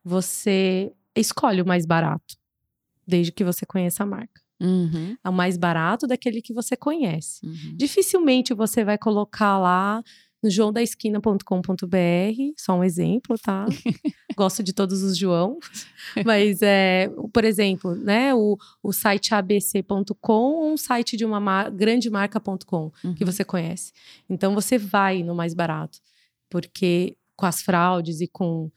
[0.04, 2.36] você escolhe o mais barato,
[3.06, 4.40] desde que você conheça a marca.
[4.60, 5.16] Uhum.
[5.24, 7.44] É o mais barato daquele que você conhece.
[7.46, 7.76] Uhum.
[7.76, 10.02] Dificilmente você vai colocar lá
[10.42, 13.66] no joãodaesquina.com.br, só um exemplo, tá?
[14.36, 15.58] Gosto de todos os João.
[16.24, 21.70] Mas, é, por exemplo, né, o, o site abc.com ou um site de uma mar,
[21.70, 23.14] grande marca.com uhum.
[23.14, 23.92] que você conhece.
[24.28, 25.98] Então, você vai no mais barato,
[26.48, 28.70] porque com as fraudes e com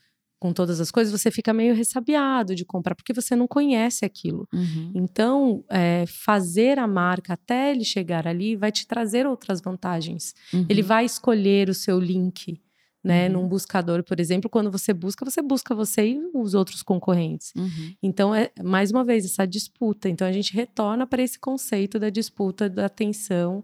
[0.43, 4.45] com todas as coisas, você fica meio ressabiado de comprar, porque você não conhece aquilo.
[4.53, 4.91] Uhum.
[4.93, 10.35] Então, é, fazer a marca até ele chegar ali vai te trazer outras vantagens.
[10.53, 10.65] Uhum.
[10.67, 12.61] Ele vai escolher o seu link.
[13.01, 13.33] Né, uhum.
[13.33, 17.53] Num buscador, por exemplo, quando você busca, você busca você e os outros concorrentes.
[17.55, 17.93] Uhum.
[18.01, 20.09] Então, é mais uma vez essa disputa.
[20.09, 23.63] Então, a gente retorna para esse conceito da disputa, da atenção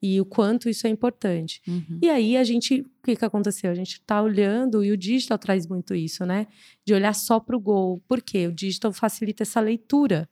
[0.00, 1.60] e o quanto isso é importante.
[1.66, 1.98] Uhum.
[2.02, 3.70] E aí a gente, o que, que aconteceu?
[3.70, 6.46] A gente está olhando e o digital traz muito isso, né?
[6.84, 8.02] De olhar só para o gol.
[8.06, 8.46] Por quê?
[8.46, 10.28] O digital facilita essa leitura.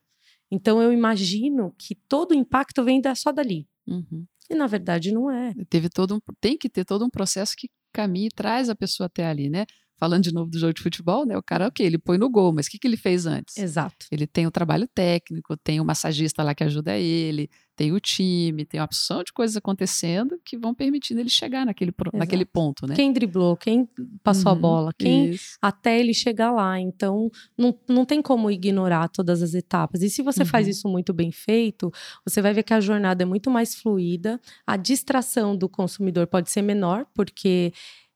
[0.50, 3.66] Então eu imagino que todo o impacto vem da, só dali.
[3.86, 4.24] Uhum.
[4.48, 5.52] E na verdade não é.
[5.68, 9.06] Teve todo um, tem que ter todo um processo que caminha e traz a pessoa
[9.06, 9.66] até ali, né?
[9.98, 11.36] Falando de novo do jogo de futebol, né?
[11.36, 13.56] O cara, ok, ele põe no gol, mas o que, que ele fez antes?
[13.56, 14.06] Exato.
[14.10, 18.64] Ele tem o trabalho técnico, tem o massagista lá que ajuda ele, tem o time,
[18.64, 22.94] tem uma opção de coisas acontecendo que vão permitindo ele chegar naquele, naquele ponto, né?
[22.94, 23.86] Quem driblou, quem
[24.22, 25.58] passou uhum, a bola, quem isso.
[25.60, 26.80] até ele chegar lá.
[26.80, 30.02] Então, não, não tem como ignorar todas as etapas.
[30.02, 30.46] E se você uhum.
[30.46, 31.92] faz isso muito bem feito,
[32.24, 36.50] você vai ver que a jornada é muito mais fluida, a distração do consumidor pode
[36.50, 37.72] ser menor, porque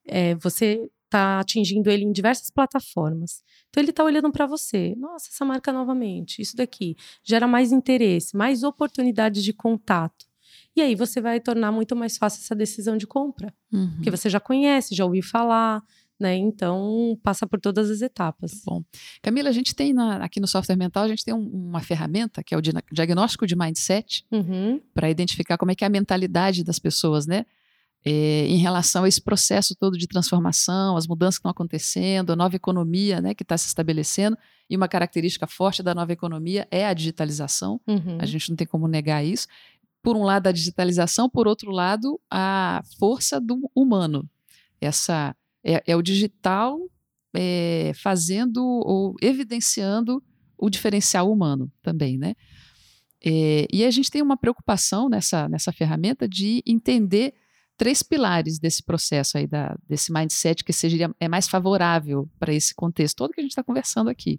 [0.07, 3.42] é, você está atingindo ele em diversas plataformas.
[3.68, 4.94] Então ele está olhando para você.
[4.96, 10.31] Nossa, essa marca novamente, isso daqui gera mais interesse, mais oportunidades de contato.
[10.75, 13.90] E aí você vai tornar muito mais fácil essa decisão de compra, uhum.
[13.96, 15.83] porque você já conhece, já ouviu falar,
[16.18, 16.37] né?
[16.37, 18.62] Então passa por todas as etapas.
[18.64, 18.85] Bom,
[19.20, 22.42] Camila, a gente tem na, aqui no software mental a gente tem um, uma ferramenta
[22.42, 24.81] que é o diagnóstico de mindset uhum.
[24.94, 27.44] para identificar como é que é a mentalidade das pessoas, né?
[28.05, 32.37] É, em relação a esse processo todo de transformação, as mudanças que estão acontecendo, a
[32.37, 34.37] nova economia né, que está se estabelecendo.
[34.69, 37.81] E uma característica forte da nova economia é a digitalização.
[37.87, 38.19] Uhum.
[38.19, 39.47] A gente não tem como negar isso.
[40.03, 44.29] Por um lado, a digitalização, por outro lado, a força do humano.
[44.81, 46.79] Essa é, é o digital
[47.35, 50.23] é, fazendo ou evidenciando
[50.57, 52.35] o diferencial humano também, né?
[53.23, 57.35] É, e a gente tem uma preocupação nessa, nessa ferramenta de entender
[57.81, 62.75] três pilares desse processo aí, da, desse mindset que seja é mais favorável para esse
[62.75, 64.38] contexto todo que a gente está conversando aqui,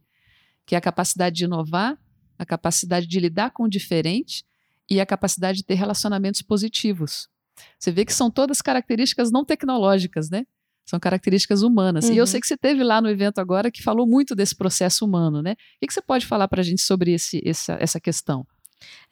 [0.63, 1.97] que é a capacidade de inovar,
[2.37, 4.45] a capacidade de lidar com o diferente
[4.87, 7.27] e a capacidade de ter relacionamentos positivos.
[7.79, 10.45] Você vê que são todas características não tecnológicas, né?
[10.85, 12.05] São características humanas.
[12.05, 12.13] Uhum.
[12.13, 12.27] E eu uhum.
[12.27, 15.53] sei que você teve lá no evento agora que falou muito desse processo humano, né?
[15.81, 18.45] O que, você pode falar para a gente sobre esse, essa, essa questão?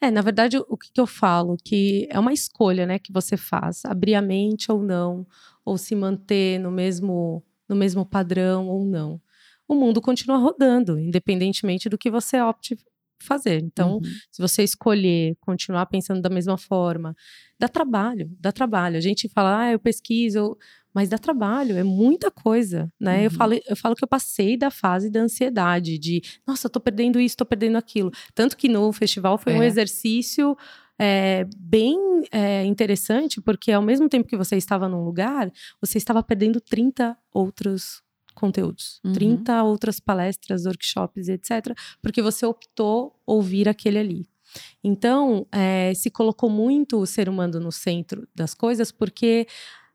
[0.00, 1.56] É, na verdade, o que, que eu falo?
[1.64, 5.26] Que é uma escolha, né, que você faz, abrir a mente ou não,
[5.64, 9.20] ou se manter no mesmo, no mesmo padrão ou não.
[9.68, 12.76] O mundo continua rodando, independentemente do que você opte
[13.24, 13.60] fazer.
[13.62, 14.02] Então, uhum.
[14.30, 17.14] se você escolher continuar pensando da mesma forma,
[17.58, 18.96] dá trabalho, dá trabalho.
[18.96, 20.56] A gente fala, ah, eu pesquiso,
[20.92, 23.18] mas dá trabalho, é muita coisa, né?
[23.18, 23.24] Uhum.
[23.24, 27.20] Eu, falo, eu falo que eu passei da fase da ansiedade, de, nossa, tô perdendo
[27.20, 28.10] isso, tô perdendo aquilo.
[28.34, 29.56] Tanto que no festival foi é.
[29.56, 30.56] um exercício
[30.98, 31.96] é, bem
[32.30, 37.16] é, interessante, porque ao mesmo tempo que você estava num lugar, você estava perdendo 30
[37.32, 38.02] outros
[38.40, 39.12] conteúdos, uhum.
[39.12, 44.28] 30 outras palestras, workshops, etc., porque você optou ouvir aquele ali.
[44.82, 49.46] Então, é, se colocou muito o ser humano no centro das coisas, porque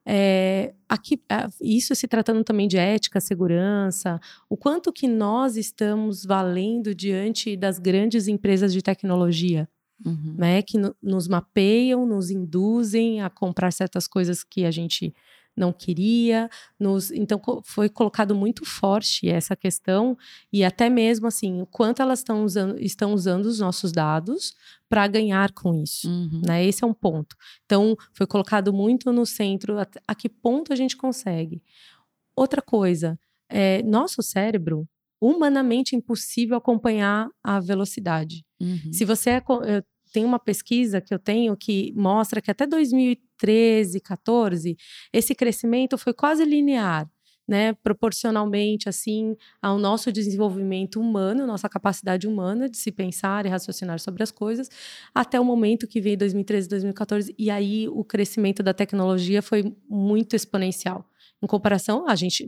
[0.08, 1.20] é, aqui,
[1.60, 7.80] isso se tratando também de ética, segurança, o quanto que nós estamos valendo diante das
[7.80, 9.68] grandes empresas de tecnologia,
[10.06, 10.36] uhum.
[10.38, 15.14] né, que no, nos mapeiam, nos induzem a comprar certas coisas que a gente
[15.56, 16.50] não queria.
[16.80, 20.18] Nos, então foi colocado muito forte essa questão
[20.52, 24.54] e até mesmo assim o quanto elas estão usando, estão usando os nossos dados
[24.90, 26.42] para ganhar com isso, uhum.
[26.46, 26.64] né?
[26.66, 27.36] Esse é um ponto.
[27.66, 31.64] Então foi colocado muito no centro a, a que ponto a gente consegue.
[32.36, 33.18] Outra coisa,
[33.50, 34.88] é, nosso cérebro
[35.22, 38.46] humanamente impossível acompanhar a velocidade.
[38.62, 38.92] Uhum.
[38.92, 39.44] Se você é,
[40.16, 44.78] tem uma pesquisa que eu tenho que mostra que até 2013, 14,
[45.12, 47.10] esse crescimento foi quase linear.
[47.48, 54.00] Né, proporcionalmente assim ao nosso desenvolvimento humano, nossa capacidade humana de se pensar e raciocinar
[54.00, 54.68] sobre as coisas,
[55.14, 60.36] até o momento que veio 2013, 2014, e aí o crescimento da tecnologia foi muito
[60.36, 61.08] exponencial
[61.46, 62.48] em comparação a gente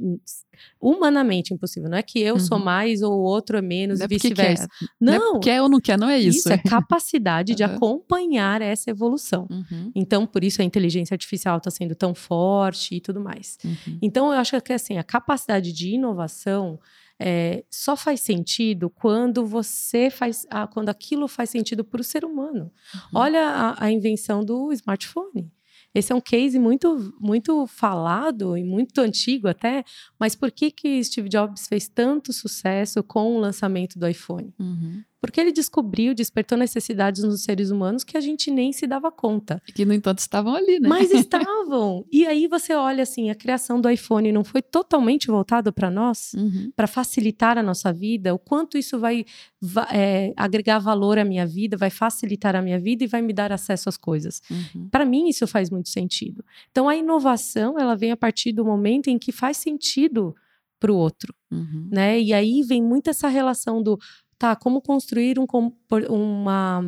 [0.81, 1.89] humanamente impossível.
[1.89, 2.39] Não é que eu uhum.
[2.39, 4.67] sou mais ou o outro é menos, não e vice-versa.
[4.99, 6.39] Não, é não é quer ou não quer, não é isso.
[6.39, 9.47] Isso é capacidade de acompanhar essa evolução.
[9.49, 9.91] Uhum.
[9.95, 13.57] Então, por isso a inteligência artificial está sendo tão forte e tudo mais.
[13.63, 13.99] Uhum.
[14.01, 16.79] Então, eu acho que assim, a capacidade de inovação
[17.19, 22.25] é, só faz sentido quando você faz, ah, quando aquilo faz sentido para o ser
[22.25, 22.71] humano.
[22.93, 23.01] Uhum.
[23.15, 25.51] Olha a, a invenção do smartphone.
[25.97, 29.83] Esse é um case muito, muito falado e muito antigo até,
[30.19, 34.53] mas por que, que Steve Jobs fez tanto sucesso com o lançamento do iPhone?
[34.59, 35.01] Uhum.
[35.19, 39.61] Porque ele descobriu, despertou necessidades nos seres humanos que a gente nem se dava conta.
[39.67, 40.87] E que, no entanto, estavam ali, né?
[40.87, 42.05] Mas estavam.
[42.11, 46.33] e aí você olha assim, a criação do iPhone não foi totalmente voltado para nós,
[46.33, 46.71] uhum.
[46.75, 49.25] para facilitar a nossa vida, o quanto isso vai,
[49.59, 53.33] vai é, agregar valor à minha vida, vai facilitar a minha vida e vai me
[53.33, 54.41] dar acesso às coisas.
[54.49, 54.87] Uhum.
[54.89, 56.45] Para mim, isso faz muito sentido.
[56.71, 60.35] Então, a inovação, ela vem a partir do momento em que faz sentido
[60.79, 61.87] para o outro, uhum.
[61.91, 62.19] né?
[62.19, 63.97] E aí vem muito essa relação do
[64.37, 65.47] tá, como construir um,
[66.09, 66.83] uma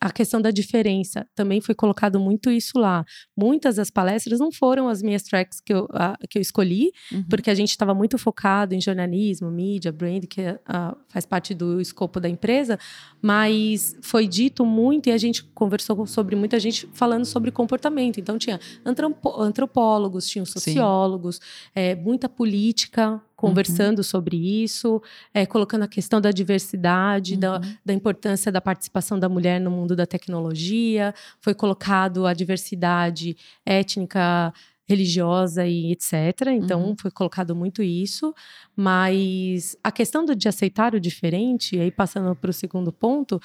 [0.00, 3.04] a questão da diferença também foi colocado muito isso lá.
[3.36, 7.24] Muitas das palestras não foram as minhas tracks que eu, a, que eu escolhi, uhum.
[7.28, 11.80] porque a gente estava muito focado em jornalismo, mídia, brand, que uh, faz parte do
[11.80, 12.78] escopo da empresa,
[13.22, 18.20] mas foi dito muito e a gente conversou sobre muita gente falando sobre comportamento.
[18.20, 21.40] Então tinha antropólogos, tinha sociólogos,
[21.74, 24.04] é, muita política conversando uhum.
[24.04, 25.00] sobre isso,
[25.32, 27.40] é, colocando a questão da diversidade, uhum.
[27.40, 33.36] da, da, importância da participação da mulher no mundo da tecnologia, foi colocado a diversidade
[33.64, 34.52] étnica,
[34.88, 36.48] religiosa e etc.
[36.52, 36.96] Então uhum.
[36.98, 38.34] foi colocado muito isso,
[38.74, 43.38] mas a questão de aceitar o diferente, aí passando para o segundo ponto,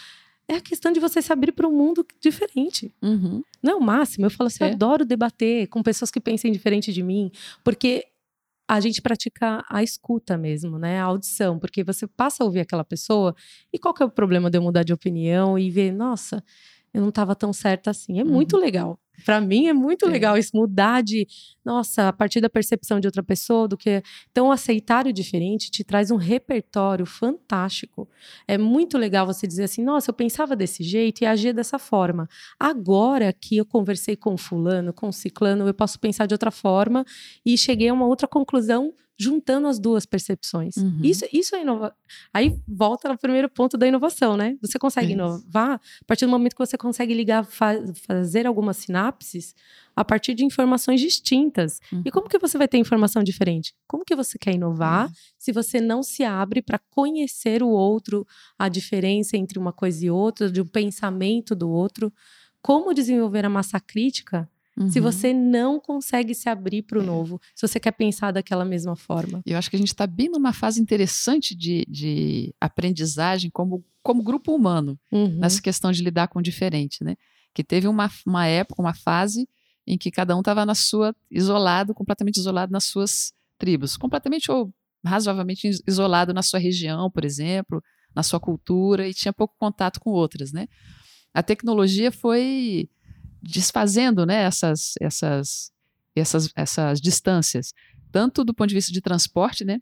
[0.47, 2.93] é a questão de você se abrir para um mundo diferente.
[3.01, 3.43] Uhum.
[3.61, 4.25] Não é o máximo.
[4.25, 4.69] Eu falo assim, é.
[4.69, 7.31] eu adoro debater com pessoas que pensem diferente de mim,
[7.63, 8.05] porque
[8.71, 11.01] a gente pratica a escuta mesmo, né?
[11.01, 13.35] A audição, porque você passa a ouvir aquela pessoa
[13.73, 16.41] e qual que é o problema de eu mudar de opinião e ver, nossa,
[16.93, 18.17] eu não estava tão certa assim.
[18.17, 18.29] É uhum.
[18.29, 18.97] muito legal.
[19.25, 20.09] Para mim é muito é.
[20.09, 21.27] legal isso mudar de,
[21.63, 25.83] nossa, a partir da percepção de outra pessoa, do que então aceitar o diferente te
[25.83, 28.07] traz um repertório fantástico.
[28.47, 32.27] É muito legal você dizer assim, nossa, eu pensava desse jeito e agia dessa forma.
[32.59, 37.05] Agora que eu conversei com fulano, com ciclano, eu posso pensar de outra forma
[37.45, 40.75] e cheguei a uma outra conclusão juntando as duas percepções.
[40.77, 40.99] Uhum.
[41.03, 41.95] Isso, isso é inovação.
[42.33, 44.57] Aí volta no primeiro ponto da inovação, né?
[44.61, 47.75] Você consegue inovar a partir do momento que você consegue ligar, fa
[48.07, 49.53] fazer algumas sinapses
[49.95, 51.79] a partir de informações distintas.
[51.91, 52.01] Uhum.
[52.03, 53.75] E como que você vai ter informação diferente?
[53.87, 55.13] Como que você quer inovar uhum.
[55.37, 58.25] se você não se abre para conhecer o outro,
[58.57, 62.11] a diferença entre uma coisa e outra, de um pensamento do outro?
[62.59, 64.49] Como desenvolver a massa crítica
[64.81, 64.91] Uhum.
[64.91, 67.05] Se você não consegue se abrir para o é.
[67.05, 69.41] novo, se você quer pensar daquela mesma forma.
[69.45, 74.23] Eu acho que a gente está bem numa fase interessante de, de aprendizagem como, como
[74.23, 75.37] grupo humano, uhum.
[75.39, 77.15] nessa questão de lidar com o diferente, né?
[77.53, 79.47] Que teve uma, uma época, uma fase
[79.85, 84.73] em que cada um estava na sua, isolado, completamente isolado nas suas tribos, completamente ou
[85.03, 87.83] razoavelmente isolado na sua região, por exemplo,
[88.15, 90.67] na sua cultura e tinha pouco contato com outras, né?
[91.33, 92.89] A tecnologia foi
[93.41, 95.71] desfazendo, né, essas, essas,
[96.15, 97.73] essas, essas distâncias,
[98.11, 99.81] tanto do ponto de vista de transporte, né,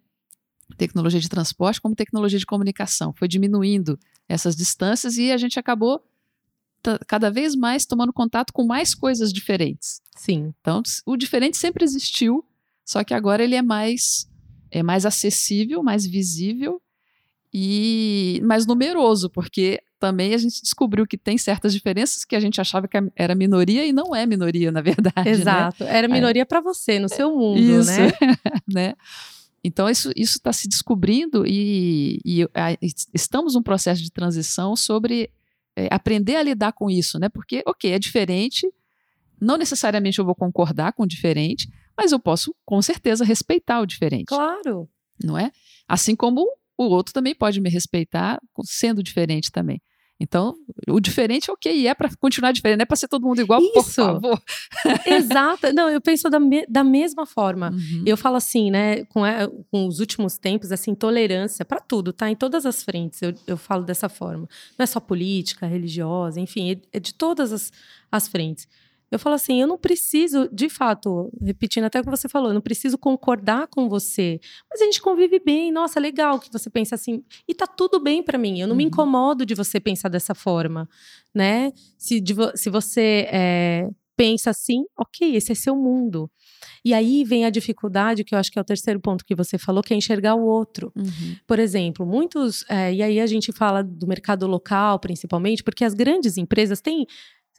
[0.78, 3.14] tecnologia de transporte, como tecnologia de comunicação.
[3.14, 6.03] Foi diminuindo essas distâncias e a gente acabou
[7.07, 10.01] cada vez mais tomando contato com mais coisas diferentes.
[10.16, 10.53] Sim.
[10.62, 12.45] Então, o diferente sempre existiu,
[12.86, 14.30] só que agora ele é mais
[14.72, 16.80] é mais acessível, mais visível
[17.51, 22.60] e mais numeroso, porque também a gente descobriu que tem certas diferenças que a gente
[22.62, 25.24] achava que era minoria e não é minoria, na verdade.
[25.24, 25.32] Né?
[25.32, 25.84] Exato.
[25.84, 25.97] Né?
[25.97, 26.45] Era minoria é.
[26.45, 28.12] para você, no seu mundo, isso, né?
[28.68, 28.93] né?
[29.64, 32.78] Então, isso está se descobrindo e, e a,
[33.14, 35.30] estamos num processo de transição sobre
[35.76, 37.28] é, aprender a lidar com isso, né?
[37.28, 38.72] Porque, ok, é diferente,
[39.39, 43.86] não necessariamente eu vou concordar com o diferente, mas eu posso, com certeza, respeitar o
[43.86, 44.28] diferente.
[44.28, 44.89] Claro.
[45.22, 45.52] Não é?
[45.86, 46.47] Assim como
[46.78, 49.82] o outro também pode me respeitar sendo diferente também.
[50.20, 50.53] Então,
[50.88, 53.74] o diferente, ok, é para continuar diferente, não é para ser todo mundo igual, Isso.
[53.74, 54.41] por favor.
[55.07, 55.72] Exato.
[55.74, 57.72] Não, eu penso da, me, da mesma forma.
[57.72, 58.03] Uhum.
[58.05, 62.30] Eu falo assim, né, com, é, com os últimos tempos, assim, tolerância para tudo, tá?
[62.30, 64.47] Em todas as frentes, eu, eu falo dessa forma.
[64.78, 67.72] Não é só política, religiosa, enfim, é, é de todas as,
[68.11, 68.67] as frentes.
[69.12, 72.53] Eu falo assim, eu não preciso, de fato, repetindo até o que você falou, eu
[72.53, 74.39] não preciso concordar com você,
[74.70, 78.22] mas a gente convive bem, nossa, legal que você pensa assim, e tá tudo bem
[78.22, 78.78] para mim, eu não uhum.
[78.78, 80.88] me incomodo de você pensar dessa forma,
[81.34, 81.72] né?
[81.97, 83.89] Se, de, se você é,
[84.20, 86.30] pensa assim, ok, esse é seu mundo.
[86.84, 89.57] E aí vem a dificuldade, que eu acho que é o terceiro ponto que você
[89.57, 90.91] falou, que é enxergar o outro.
[90.93, 91.38] Uhum.
[91.47, 92.66] Por exemplo, muitos.
[92.70, 97.05] É, e aí a gente fala do mercado local, principalmente, porque as grandes empresas têm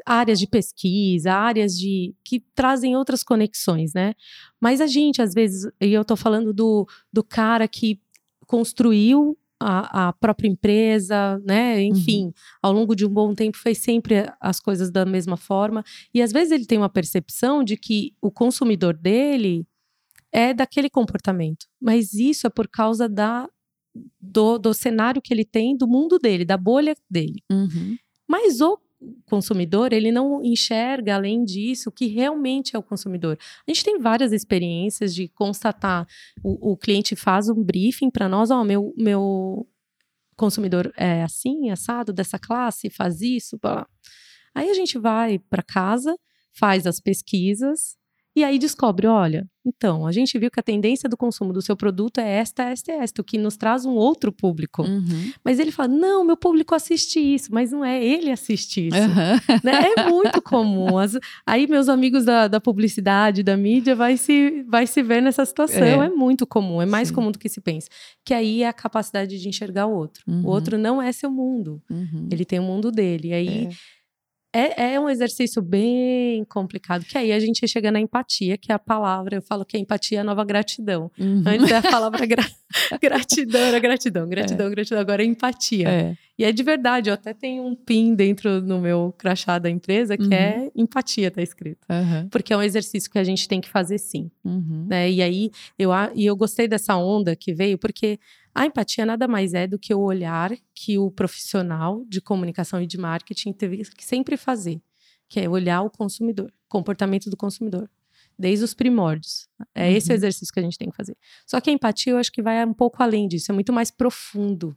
[0.07, 4.14] áreas de pesquisa, áreas de que trazem outras conexões, né?
[4.61, 8.01] Mas a gente, às vezes, e eu estou falando do, do cara que
[8.46, 11.82] construiu a, a, própria empresa, né?
[11.82, 12.32] Enfim, uhum.
[12.62, 15.84] ao longo de um bom tempo fez sempre as coisas da mesma forma.
[16.14, 19.66] E às vezes ele tem uma percepção de que o consumidor dele
[20.32, 21.66] é daquele comportamento.
[21.80, 23.48] Mas isso é por causa da,
[24.18, 27.42] do, do cenário que ele tem, do mundo dele, da bolha dele.
[27.51, 27.96] Uhum.
[28.26, 28.78] Mas o
[29.26, 33.38] consumidor, ele não enxerga, além disso, o que realmente é o consumidor.
[33.66, 36.07] A gente tem várias experiências de constatar,
[36.42, 39.66] o, o cliente faz um briefing para nós, ó, oh, meu, meu
[40.36, 43.86] consumidor é assim, assado, dessa classe, faz isso, blá.
[44.55, 46.16] Aí a gente vai para casa,
[46.53, 47.96] faz as pesquisas,
[48.35, 51.76] e aí descobre, olha, então, a gente viu que a tendência do consumo do seu
[51.76, 54.83] produto é esta, esta, esta, o que nos traz um outro público.
[54.83, 55.33] Uhum.
[55.45, 58.97] Mas ele fala, não, meu público assiste isso, mas não é ele assiste isso.
[58.97, 59.61] Uhum.
[59.62, 59.72] Né?
[59.97, 60.97] É muito comum.
[60.97, 65.45] As, aí meus amigos da, da, publicidade, da mídia, vai se, vai se ver nessa
[65.45, 65.83] situação.
[65.83, 67.14] É, é muito comum, é mais Sim.
[67.14, 67.89] comum do que se pensa.
[68.24, 70.22] Que aí é a capacidade de enxergar o outro.
[70.26, 70.43] Uhum.
[70.45, 71.83] O outro não é seu mundo.
[71.91, 72.28] Uhum.
[72.31, 73.28] Ele tem o um mundo dele.
[73.28, 73.66] E aí...
[73.66, 73.99] É
[74.53, 78.74] é, é um exercício bem complicado, que aí a gente chega na empatia, que é
[78.74, 81.11] a palavra, eu falo que a empatia é a nova gratidão.
[81.18, 81.42] Uhum.
[81.46, 82.44] Antes é a palavra gra
[83.01, 84.70] gratidão, era gratidão, gratidão, é.
[84.70, 85.88] gratidão, agora é empatia.
[85.88, 86.16] É.
[86.36, 90.16] E é de verdade, eu até tenho um pin dentro no meu crachá da empresa
[90.16, 90.64] que é uhum.
[90.64, 91.86] é empatia, tá escrito.
[91.88, 92.28] Uhum.
[92.30, 94.30] Porque é um exercício que a gente tem que fazer sim.
[94.44, 94.86] Uhum.
[94.88, 95.11] Né?
[95.11, 98.18] E aí, eu, e eu gostei dessa onda que veio, porque
[98.55, 102.86] a empatia nada mais é do que o olhar que o profissional de comunicação e
[102.86, 104.80] de marketing teve que sempre fazer,
[105.28, 107.88] que é olhar o consumidor, comportamento do consumidor,
[108.38, 109.48] desde os primórdios.
[109.74, 109.96] É uhum.
[109.96, 111.16] esse o exercício que a gente tem que fazer.
[111.46, 113.90] Só que a empatia eu acho que vai um pouco além disso, é muito mais
[113.90, 114.76] profundo,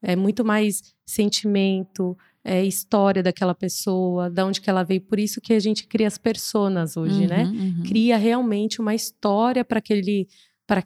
[0.00, 5.00] é muito mais sentimento, é história daquela pessoa, da onde que ela veio.
[5.00, 7.44] Por isso que a gente cria as personas hoje, né?
[7.44, 7.74] uhum, né?
[7.78, 7.82] Uhum.
[7.84, 10.26] Cria realmente uma história para aquele
[10.66, 10.82] para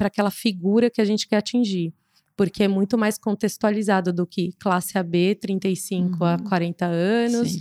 [0.00, 1.92] aquela figura que a gente quer atingir.
[2.36, 6.26] Porque é muito mais contextualizado do que classe AB, 35 uhum.
[6.26, 7.60] a 40 anos, Sim.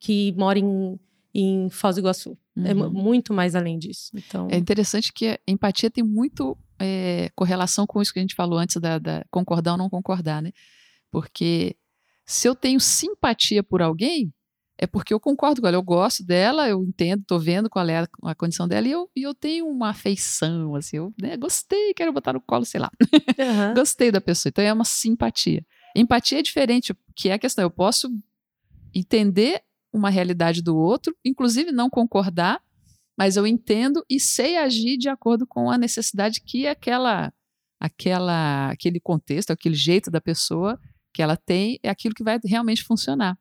[0.00, 0.98] que mora em,
[1.34, 2.38] em Foz do Iguaçu.
[2.56, 2.84] É uhum.
[2.84, 4.10] É muito mais além disso.
[4.14, 4.48] Então...
[4.50, 8.58] É interessante que a empatia tem muito é, correlação com isso que a gente falou
[8.58, 10.52] antes da, da concordar ou não concordar, né?
[11.10, 11.76] Porque
[12.24, 14.32] se eu tenho simpatia por alguém,
[14.76, 18.00] é porque eu concordo com ela, eu gosto dela, eu entendo, estou vendo qual é
[18.00, 21.94] a, a, condição dela e eu, e eu tenho uma afeição, assim, eu né, gostei,
[21.94, 22.90] quero botar no colo, sei lá.
[23.36, 23.74] Uhum.
[23.74, 25.64] gostei da pessoa, então é uma simpatia.
[25.94, 28.08] Empatia é diferente, que é a questão, eu posso
[28.94, 29.62] entender
[29.92, 32.60] uma realidade do outro, inclusive não concordar,
[33.16, 37.32] mas eu entendo e sei agir de acordo com a necessidade que aquela,
[37.78, 40.78] aquela, aquele contexto, aquele jeito da pessoa
[41.12, 43.38] que ela tem, é aquilo que vai realmente funcionar?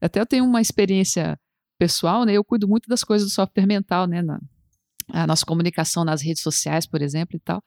[0.00, 1.38] Até eu tenho uma experiência
[1.78, 2.32] pessoal, né?
[2.32, 4.22] Eu cuido muito das coisas do software mental, né?
[4.22, 4.40] Na,
[5.12, 7.62] a nossa comunicação nas redes sociais, por exemplo, e tal.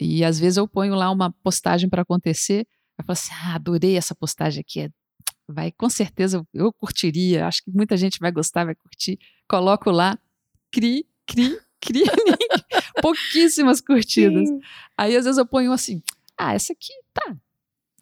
[0.00, 2.66] E às vezes eu ponho lá uma postagem para acontecer,
[2.98, 4.88] Eu falo assim: ah, adorei essa postagem aqui, é
[5.48, 9.18] vai, com certeza eu curtiria, acho que muita gente vai gostar, vai curtir.
[9.48, 10.18] Coloco lá,
[10.70, 12.02] cri, cri, cri,
[13.02, 14.48] pouquíssimas curtidas.
[14.48, 14.60] Sim.
[14.96, 16.02] Aí às vezes eu ponho assim,
[16.38, 17.36] ah, essa aqui tá,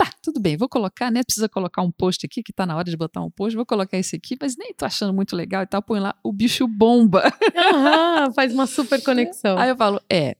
[0.00, 1.22] tá, tudo bem, vou colocar, né?
[1.22, 3.98] Precisa colocar um post aqui, que tá na hora de botar um post, vou colocar
[3.98, 7.22] esse aqui, mas nem tô achando muito legal e tal, põe lá o bicho bomba.
[7.54, 9.58] Aham, faz uma super conexão.
[9.58, 10.36] Aí eu falo, é,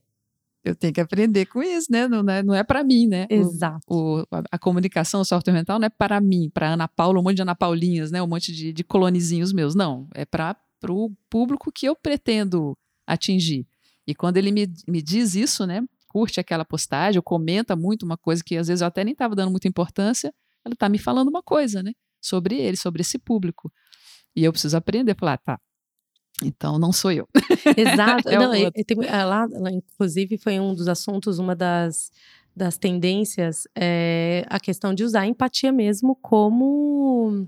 [0.65, 2.09] eu tenho que aprender com isso, né?
[2.09, 3.27] Não, é, não é para mim, né?
[3.29, 3.85] Exato.
[3.87, 7.23] O, o, a, comunicação, o software mental não é para mim, para Ana Paula, um
[7.23, 8.23] monte de Ana Paulinhas, né?
[8.23, 9.75] Um monte de, de colonizinhos meus.
[9.75, 10.57] Não, é para
[10.89, 12.75] o público que eu pretendo
[13.07, 13.67] atingir.
[14.07, 15.83] E quando ele me, me diz isso, né?
[16.11, 19.37] Curte aquela postagem, ou comenta muito uma coisa que às vezes eu até nem estava
[19.37, 20.35] dando muita importância,
[20.65, 21.93] ela está me falando uma coisa, né?
[22.21, 23.73] Sobre ele, sobre esse público.
[24.35, 25.57] E eu preciso aprender, falar, tá,
[26.43, 27.29] então, não sou eu.
[27.77, 28.29] Exato.
[28.29, 32.11] é não, eu, eu lá, lá, inclusive, foi um dos assuntos, uma das,
[32.57, 37.47] das tendências, é, a questão de usar a empatia mesmo como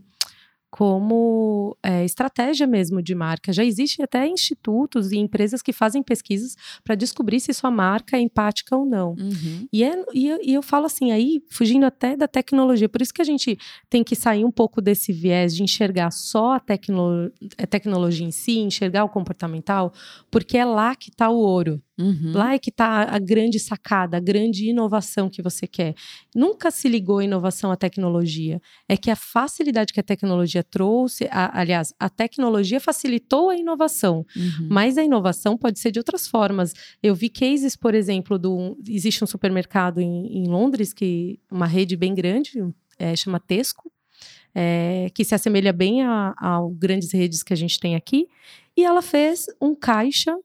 [0.72, 3.52] como é, estratégia mesmo de marca.
[3.52, 8.20] Já existem até institutos e empresas que fazem pesquisas para descobrir se sua marca é
[8.20, 9.10] empática ou não.
[9.10, 9.68] Uhum.
[9.70, 13.12] E, é, e, eu, e, eu falo assim, aí, fugindo até da tecnologia, por isso
[13.12, 13.58] que a gente
[13.90, 18.30] tem que sair um pouco desse viés de enxergar só a, tecno, a tecnologia em
[18.30, 19.92] si, enxergar o comportamental,
[20.30, 21.82] porque é lá que está o ouro.
[22.03, 22.32] Uhum.
[22.34, 25.94] Lá é que está a grande sacada, a grande inovação que você quer.
[26.34, 28.61] Nunca se ligou a inovação à tecnologia.
[28.88, 34.26] É que a facilidade que a tecnologia trouxe, a, aliás, a tecnologia facilitou a inovação,
[34.36, 34.68] uhum.
[34.68, 36.74] mas a inovação pode ser de outras formas.
[37.00, 41.96] Eu vi cases, por exemplo, do existe um supermercado em, em Londres que uma rede
[41.96, 42.53] bem grande,
[42.98, 43.90] é, chama Tesco.
[44.55, 48.28] É, que se assemelha bem a, a grandes redes que a gente tem aqui,
[48.76, 50.36] e ela fez um caixa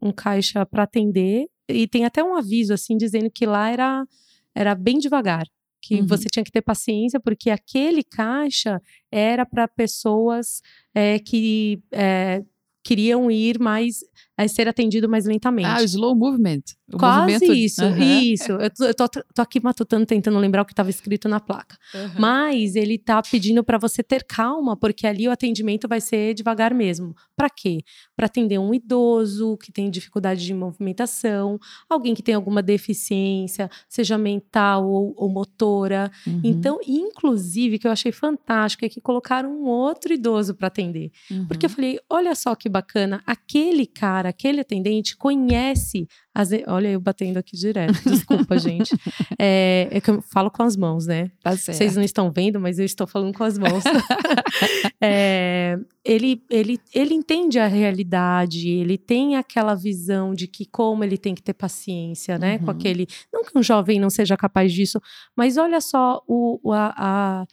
[0.00, 4.06] um caixa para atender e tem até um aviso assim dizendo que lá era
[4.54, 5.46] era bem devagar,
[5.82, 6.06] que uhum.
[6.06, 8.80] você tinha que ter paciência porque aquele caixa
[9.12, 10.62] era para pessoas
[10.94, 12.42] é, que é,
[12.82, 13.98] queriam ir mais
[14.36, 15.68] a ser atendido mais lentamente.
[15.68, 16.62] Ah, slow movement.
[16.92, 17.54] O Quase movimento...
[17.54, 17.98] isso, uhum.
[17.98, 18.52] isso.
[18.52, 21.76] Eu tô, eu tô, tô, aqui matutando, tentando lembrar o que estava escrito na placa.
[21.94, 22.20] Uhum.
[22.20, 26.74] Mas ele tá pedindo para você ter calma, porque ali o atendimento vai ser devagar
[26.74, 27.14] mesmo.
[27.34, 27.80] Para quê?
[28.14, 31.58] Para atender um idoso que tem dificuldade de movimentação,
[31.88, 36.10] alguém que tem alguma deficiência, seja mental ou, ou motora.
[36.26, 36.40] Uhum.
[36.44, 41.10] Então, inclusive, que eu achei fantástico é que colocaram um outro idoso para atender.
[41.48, 41.74] Porque eu uhum.
[41.74, 46.50] falei, olha só que bacana, aquele cara cara, aquele atendente conhece as.
[46.66, 48.94] Olha, eu batendo aqui direto, desculpa, gente.
[49.38, 51.30] É, é, que eu falo com as mãos, né?
[51.42, 51.78] Tá certo.
[51.78, 53.84] Vocês não estão vendo, mas eu estou falando com as mãos.
[55.00, 61.18] é, ele, ele, ele entende a realidade, ele tem aquela visão de que como ele
[61.18, 62.56] tem que ter paciência, né?
[62.56, 62.64] Uhum.
[62.66, 63.06] Com aquele.
[63.32, 65.00] Não que um jovem não seja capaz disso,
[65.36, 67.46] mas olha só o, a, a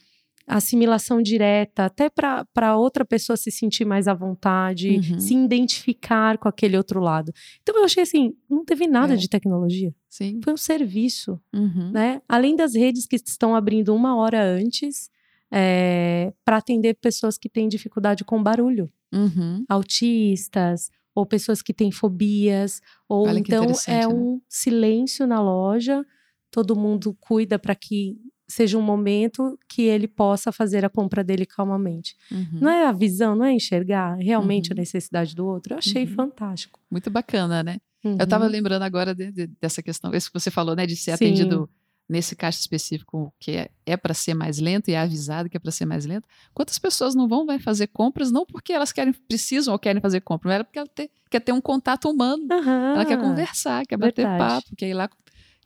[0.46, 5.18] assimilação direta, até para outra pessoa se sentir mais à vontade, uhum.
[5.18, 7.32] se identificar com aquele outro lado.
[7.62, 9.16] Então eu achei assim, não teve nada é.
[9.16, 9.94] de tecnologia.
[10.08, 10.40] Sim.
[10.44, 11.90] Foi um serviço, uhum.
[11.92, 12.20] né?
[12.28, 15.10] Além das redes que estão abrindo uma hora antes
[15.50, 19.64] é, para atender pessoas que têm dificuldade com barulho, uhum.
[19.68, 24.08] autistas ou pessoas que têm fobias, ou Olha então é né?
[24.08, 26.04] um silêncio na loja.
[26.50, 28.16] Todo mundo cuida para que
[28.46, 32.14] seja um momento que ele possa fazer a compra dele calmamente.
[32.30, 32.60] Uhum.
[32.60, 34.76] Não é a visão, não é enxergar realmente uhum.
[34.76, 35.74] a necessidade do outro.
[35.74, 36.14] Eu achei uhum.
[36.14, 36.80] fantástico.
[36.90, 37.78] Muito bacana, né?
[38.04, 38.50] Eu estava uhum.
[38.50, 41.24] lembrando agora de, de, dessa questão, isso que você falou, né, de ser Sim.
[41.24, 41.70] atendido
[42.06, 45.60] nesse caixa específico que é, é para ser mais lento e é avisado que é
[45.60, 46.28] para ser mais lento.
[46.52, 50.20] Quantas pessoas não vão vai fazer compras não porque elas querem, precisam ou querem fazer
[50.20, 52.46] compra, mas é porque ela ter, quer ter um contato humano.
[52.94, 54.38] Ela quer conversar, quer bater Verdade.
[54.38, 55.08] papo, quer ir lá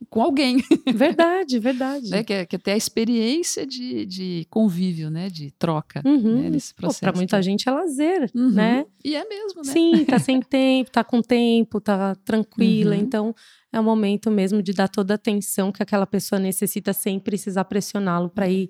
[0.09, 0.63] com alguém.
[0.95, 2.09] Verdade, verdade.
[2.11, 2.23] né?
[2.23, 5.29] que, que é ter a experiência de, de convívio, né?
[5.29, 6.43] De troca uhum.
[6.43, 6.51] né?
[6.51, 7.01] nesse processo.
[7.01, 8.51] Para muita gente é lazer, uhum.
[8.51, 8.87] né?
[9.05, 9.73] E é mesmo, né?
[9.73, 12.95] Sim, tá sem tempo, tá com tempo, tá tranquila.
[12.95, 13.01] Uhum.
[13.01, 13.35] Então,
[13.73, 17.65] é o momento mesmo de dar toda a atenção que aquela pessoa necessita sem precisar
[17.65, 18.69] pressioná-lo para ir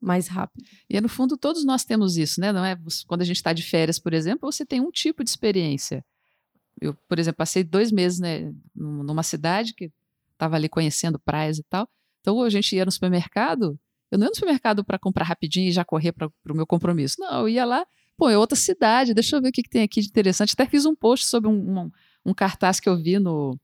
[0.00, 0.64] mais rápido.
[0.88, 2.52] E no fundo todos nós temos isso, né?
[2.52, 5.30] Não é quando a gente está de férias, por exemplo, você tem um tipo de
[5.30, 6.04] experiência.
[6.80, 9.90] Eu, por exemplo, passei dois meses né, numa cidade que
[10.34, 11.88] estava ali conhecendo praias e tal.
[12.20, 13.78] Então a gente ia no supermercado,
[14.10, 17.16] eu não ia no supermercado para comprar rapidinho e já correr para o meu compromisso.
[17.18, 19.82] Não, eu ia lá, pô, é outra cidade, deixa eu ver o que, que tem
[19.82, 20.52] aqui de interessante.
[20.54, 21.90] Até fiz um post sobre um, um,
[22.26, 23.58] um cartaz que eu vi no,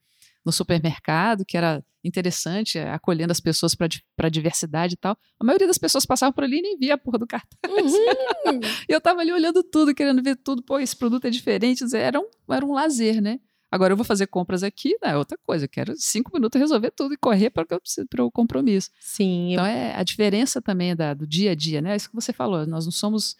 [0.44, 3.88] no supermercado, que era interessante, é, acolhendo as pessoas para
[4.26, 5.16] a diversidade e tal.
[5.38, 7.92] A maioria das pessoas passavam por ali e nem via a porra do cartaz.
[7.92, 8.60] Uhum.
[8.88, 10.62] eu tava ali olhando tudo, querendo ver tudo.
[10.62, 11.84] Pô, esse produto é diferente.
[11.94, 13.38] Era um, era um lazer, né?
[13.70, 15.64] Agora eu vou fazer compras aqui, é outra coisa.
[15.64, 18.90] Eu quero cinco minutos resolver tudo e correr para o compromisso.
[18.98, 19.52] Sim.
[19.52, 21.92] Então é a diferença também da, do dia a dia, né?
[21.92, 22.66] É isso que você falou.
[22.66, 23.36] Nós não somos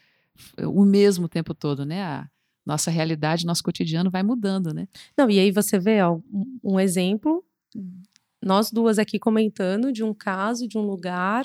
[0.59, 2.03] o mesmo o tempo todo, né?
[2.03, 2.31] A
[2.65, 4.87] nossa realidade, nosso cotidiano vai mudando, né?
[5.17, 6.21] Não, e aí você vê ó,
[6.63, 7.45] um exemplo,
[8.41, 11.45] nós duas aqui comentando de um caso, de um lugar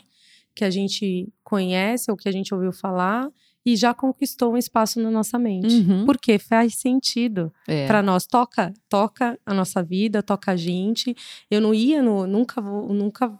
[0.54, 3.30] que a gente conhece ou que a gente ouviu falar
[3.66, 5.76] e já conquistou um espaço na nossa mente.
[5.76, 6.06] Uhum.
[6.06, 7.88] Porque faz sentido é.
[7.88, 8.28] para nós.
[8.28, 11.16] Toca, toca a nossa vida, toca a gente.
[11.50, 13.40] Eu não ia no, nunca vou, nunca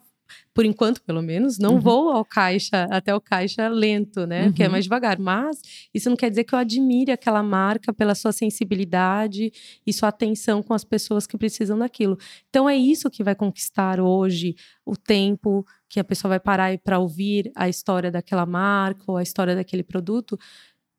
[0.54, 1.80] por enquanto, pelo menos, não uhum.
[1.80, 4.46] vou ao caixa, até o caixa lento, né?
[4.46, 4.54] Uhum.
[4.54, 5.20] Que é mais devagar.
[5.20, 5.62] Mas
[5.94, 9.52] isso não quer dizer que eu admire aquela marca pela sua sensibilidade
[9.86, 12.18] e sua atenção com as pessoas que precisam daquilo.
[12.50, 14.56] Então é isso que vai conquistar hoje
[14.86, 15.66] o tempo
[15.96, 19.82] que a pessoa vai parar para ouvir a história daquela marca ou a história daquele
[19.82, 20.38] produto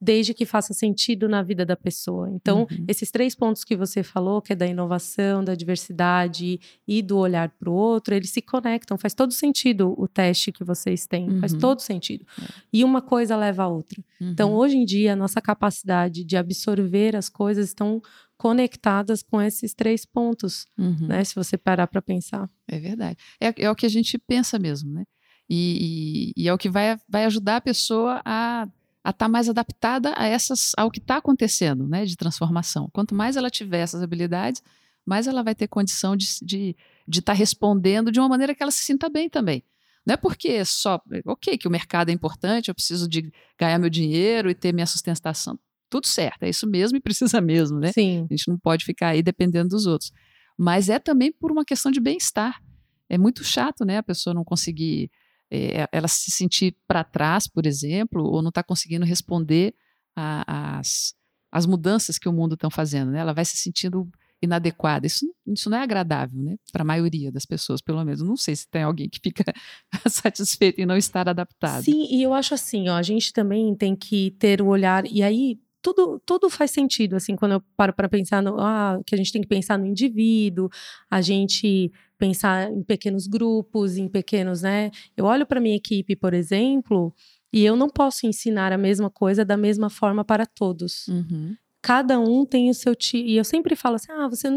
[0.01, 2.31] desde que faça sentido na vida da pessoa.
[2.31, 2.85] Então, uhum.
[2.89, 7.51] esses três pontos que você falou, que é da inovação, da diversidade e do olhar
[7.51, 8.97] para o outro, eles se conectam.
[8.97, 11.41] Faz todo sentido o teste que vocês têm, uhum.
[11.41, 12.27] faz todo sentido.
[12.41, 12.45] É.
[12.73, 14.03] E uma coisa leva a outra.
[14.17, 14.33] Então, uhum.
[14.33, 18.01] Então, hoje em dia, a nossa capacidade de absorver as coisas estão
[18.37, 21.07] conectadas com esses três pontos, uhum.
[21.09, 21.25] né?
[21.25, 22.49] Se você parar para pensar.
[22.69, 23.19] É verdade.
[23.41, 25.05] É, é, o que a gente pensa mesmo, né?
[25.49, 28.69] E, e, e é o que vai, vai ajudar a pessoa a
[29.07, 32.91] a estar tá mais adaptada a essas, ao que está acontecendo, né, de transformação.
[32.93, 34.61] Quanto mais ela tiver essas habilidades,
[35.07, 36.77] mais ela vai ter condição de estar de,
[37.07, 39.63] de tá respondendo de uma maneira que ela se sinta bem também.
[40.05, 43.89] Não é porque só, ok, que o mercado é importante, eu preciso de ganhar meu
[43.89, 45.57] dinheiro e ter minha sustentação.
[45.89, 47.93] Tudo certo, é isso mesmo e precisa mesmo, né?
[47.93, 48.27] Sim.
[48.31, 50.13] A gente não pode ficar aí dependendo dos outros.
[50.59, 52.61] Mas é também por uma questão de bem-estar.
[53.09, 55.11] É muito chato, né, a pessoa não conseguir
[55.51, 59.75] é, ela se sentir para trás, por exemplo, ou não está conseguindo responder
[60.17, 61.15] às
[61.57, 63.21] as mudanças que o mundo está fazendo, né?
[63.21, 64.07] Ela vai se sentindo
[64.43, 65.07] inadequada.
[65.07, 66.57] Isso, isso não é agradável, né?
[66.71, 68.21] Para a maioria das pessoas, pelo menos.
[68.21, 69.45] Não sei se tem alguém que fica
[70.07, 71.83] satisfeito em não estar adaptado.
[71.83, 75.23] Sim, e eu acho assim, ó, a gente também tem que ter o olhar e
[75.23, 79.19] aí tudo, tudo faz sentido, assim, quando eu paro para pensar no, ah, que a
[79.19, 80.69] gente tem que pensar no indivíduo,
[81.09, 84.91] a gente pensar em pequenos grupos, em pequenos, né?
[85.17, 87.15] Eu olho para minha equipe, por exemplo,
[87.53, 91.07] e eu não posso ensinar a mesma coisa da mesma forma para todos.
[91.07, 91.55] Uhum
[91.87, 93.29] cada um tem o seu tipo.
[93.29, 94.49] E eu sempre falo assim: ah, você.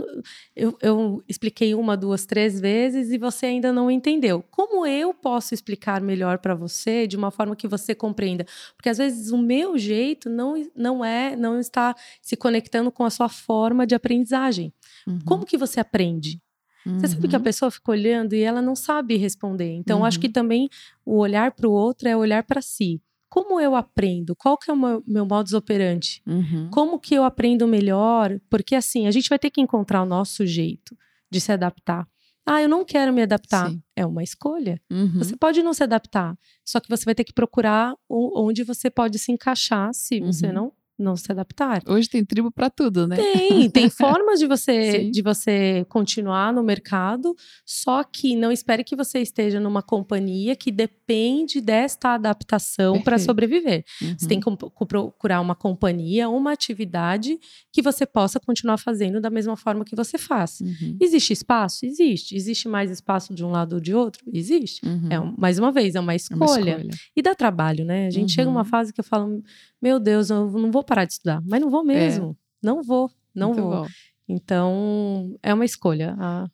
[0.55, 4.43] Eu, eu expliquei uma, duas, três vezes e você ainda não entendeu.
[4.49, 8.47] Como eu posso explicar melhor para você de uma forma que você compreenda?
[8.75, 13.11] Porque às vezes o meu jeito não, não é, não está se conectando com a
[13.11, 14.73] sua forma de aprendizagem.
[15.05, 15.19] Uhum.
[15.23, 16.41] Como que você aprende?
[16.83, 17.43] Você sabe que a uhum.
[17.43, 19.71] pessoa fica olhando e ela não sabe responder.
[19.73, 20.05] Então, uhum.
[20.05, 20.33] acho que uhum.
[20.33, 20.69] também
[21.05, 22.99] o olhar para o outro é olhar para si
[23.29, 24.35] como eu aprendo?
[24.35, 26.21] Qual que é o meu, meu modus operandi?
[26.25, 26.69] Uhum.
[26.71, 28.39] Como que eu aprendo melhor?
[28.49, 30.97] Porque assim, a gente vai ter que encontrar o nosso jeito
[31.29, 32.07] de se adaptar.
[32.45, 33.69] Ah, eu não quero me adaptar.
[33.69, 33.81] Sim.
[33.95, 34.81] É uma escolha.
[34.89, 35.19] Uhum.
[35.19, 39.19] Você pode não se adaptar, só que você vai ter que procurar onde você pode
[39.19, 40.31] se encaixar se uhum.
[40.31, 41.81] você não não se adaptar.
[41.87, 43.15] Hoje tem tribo para tudo, né?
[43.15, 47.35] Tem, tem formas de você de você continuar no mercado,
[47.65, 53.83] só que não espere que você esteja numa companhia que depende desta adaptação para sobreviver.
[54.01, 54.15] Uhum.
[54.17, 54.49] Você tem que
[54.87, 57.39] procurar uma companhia, uma atividade
[57.71, 60.61] que você possa continuar fazendo da mesma forma que você faz.
[60.61, 60.97] Uhum.
[60.99, 61.85] Existe espaço?
[61.85, 62.35] Existe.
[62.35, 64.23] Existe mais espaço de um lado ou de outro?
[64.31, 64.85] Existe.
[64.85, 65.09] Uhum.
[65.09, 66.71] É, mais uma vez, é uma escolha.
[66.71, 66.89] É uma escolha.
[67.15, 68.07] E dá trabalho, né?
[68.07, 68.65] A gente chega numa uhum.
[68.65, 69.41] fase que eu falo,
[69.81, 71.41] meu Deus, eu não vou parar de estudar.
[71.45, 72.31] Mas não vou mesmo.
[72.31, 72.67] É.
[72.67, 73.83] Não vou, não Muito vou.
[73.83, 73.87] Bom.
[74.27, 76.15] Então, é uma escolha.
[76.19, 76.47] Ah.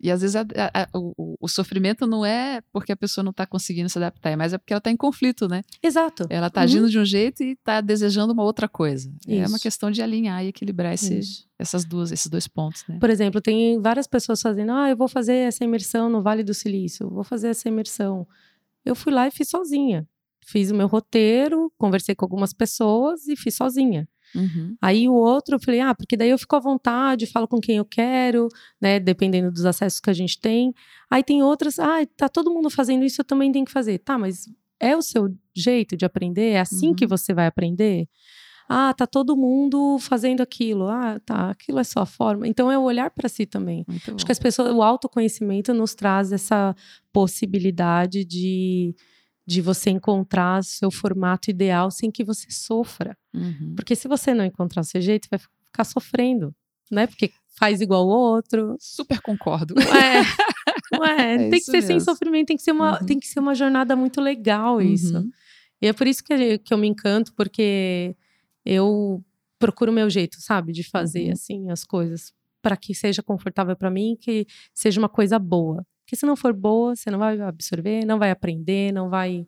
[0.00, 3.32] E às vezes a, a, a, o, o, sofrimento não é porque a pessoa não
[3.32, 5.64] está conseguindo se adaptar, é mas é porque ela está em conflito, né?
[5.82, 6.24] Exato.
[6.30, 6.64] Ela está uhum.
[6.64, 9.12] agindo de um jeito e está desejando uma outra coisa.
[9.26, 9.42] Isso.
[9.42, 12.96] É uma questão de alinhar e equilibrar esses, essas duas, esses dois pontos, né?
[13.00, 16.54] Por exemplo, tem várias pessoas fazendo, ah, eu vou fazer essa imersão no Vale do
[16.54, 18.26] Silício, vou fazer essa imersão.
[18.84, 20.06] Eu fui lá e fiz sozinha
[20.48, 24.08] fiz o meu roteiro, conversei com algumas pessoas e fiz sozinha.
[24.34, 24.76] Uhum.
[24.80, 27.76] Aí o outro, eu falei, ah, porque daí eu fico à vontade, falo com quem
[27.76, 28.48] eu quero,
[28.80, 28.98] né?
[28.98, 30.74] Dependendo dos acessos que a gente tem.
[31.10, 33.98] Aí tem outras, ah, tá todo mundo fazendo isso, eu também tenho que fazer.
[33.98, 34.48] Tá, mas
[34.80, 36.52] é o seu jeito de aprender?
[36.52, 36.94] É assim uhum.
[36.94, 38.08] que você vai aprender?
[38.70, 40.88] Ah, tá todo mundo fazendo aquilo.
[40.88, 42.46] Ah, tá, aquilo é só a forma.
[42.46, 43.84] Então é o olhar para si também.
[43.88, 44.24] Muito Acho bom.
[44.24, 46.74] que as pessoas, o autoconhecimento nos traz essa
[47.12, 48.94] possibilidade de
[49.48, 53.16] de você encontrar seu formato ideal sem que você sofra.
[53.32, 53.72] Uhum.
[53.74, 56.54] Porque se você não encontrar o seu jeito, vai ficar sofrendo,
[56.92, 57.06] né?
[57.06, 58.76] Porque faz igual o outro.
[58.78, 59.74] Super concordo.
[59.80, 60.98] É.
[61.00, 61.86] Ué, é tem que ser mesmo.
[61.86, 63.06] sem sofrimento, tem que ser uma, uhum.
[63.06, 65.16] tem que ser uma jornada muito legal isso.
[65.16, 65.30] Uhum.
[65.80, 68.14] E é por isso que, que eu me encanto, porque
[68.66, 69.24] eu
[69.58, 71.32] procuro o meu jeito, sabe, de fazer uhum.
[71.32, 72.34] assim as coisas.
[72.60, 75.86] para que seja confortável para mim, que seja uma coisa boa.
[76.08, 79.46] Porque se não for boa, você não vai absorver, não vai aprender, não vai.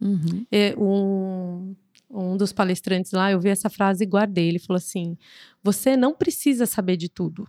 [0.00, 0.46] Uhum.
[0.48, 1.74] É, um,
[2.08, 4.50] um dos palestrantes lá, eu vi essa frase e guardei.
[4.50, 5.18] Ele falou assim:
[5.64, 7.44] Você não precisa saber de tudo.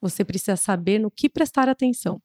[0.00, 2.22] Você precisa saber no que prestar atenção.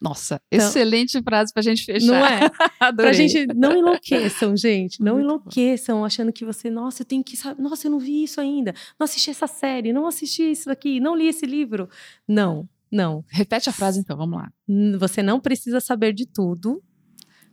[0.00, 2.06] Nossa, então, excelente frase para gente fechar.
[2.06, 2.48] Não é?
[2.94, 5.02] pra gente, não enlouqueçam, gente.
[5.02, 6.04] Não Muito enlouqueçam bom.
[6.04, 7.60] achando que você, nossa, eu tenho que saber.
[7.60, 8.72] Nossa, eu não vi isso ainda.
[8.96, 11.88] Não assisti essa série, não assisti isso aqui, não li esse livro.
[12.28, 13.24] Não, não.
[13.28, 14.52] Repete a frase então, vamos lá.
[14.98, 16.82] Você não precisa saber de tudo.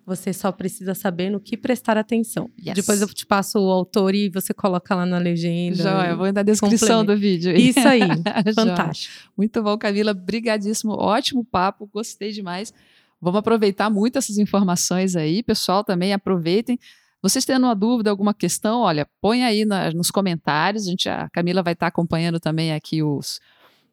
[0.06, 2.50] Você só precisa saber no que prestar atenção.
[2.60, 2.76] Yes.
[2.76, 5.84] Depois eu te passo o autor e você coloca lá na legenda.
[5.84, 7.56] Já, eu vou na descrição do vídeo.
[7.56, 8.02] Isso aí,
[8.56, 9.14] fantástico.
[9.38, 12.74] Muito bom, Camila, brigadíssimo, ótimo papo, gostei demais.
[13.22, 16.80] Vamos aproveitar muito essas informações aí, pessoal, também aproveitem.
[17.22, 20.88] Vocês tendo uma dúvida, alguma questão, olha, põe aí na, nos comentários.
[20.88, 23.40] A, gente, a Camila vai estar acompanhando também aqui os,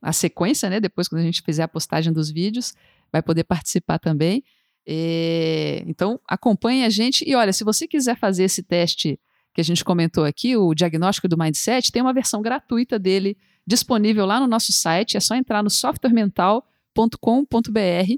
[0.01, 0.80] a sequência, né?
[0.80, 2.74] Depois, quando a gente fizer a postagem dos vídeos,
[3.12, 4.42] vai poder participar também.
[4.86, 7.28] É, então, acompanhe a gente.
[7.28, 9.18] E olha, se você quiser fazer esse teste
[9.53, 13.36] que a gente comentou aqui, o diagnóstico do mindset, tem uma versão gratuita dele
[13.66, 15.16] disponível lá no nosso site.
[15.16, 18.16] É só entrar no softwaremental.com.br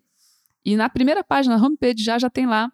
[0.64, 2.70] e na primeira página, na homepage, já, já tem lá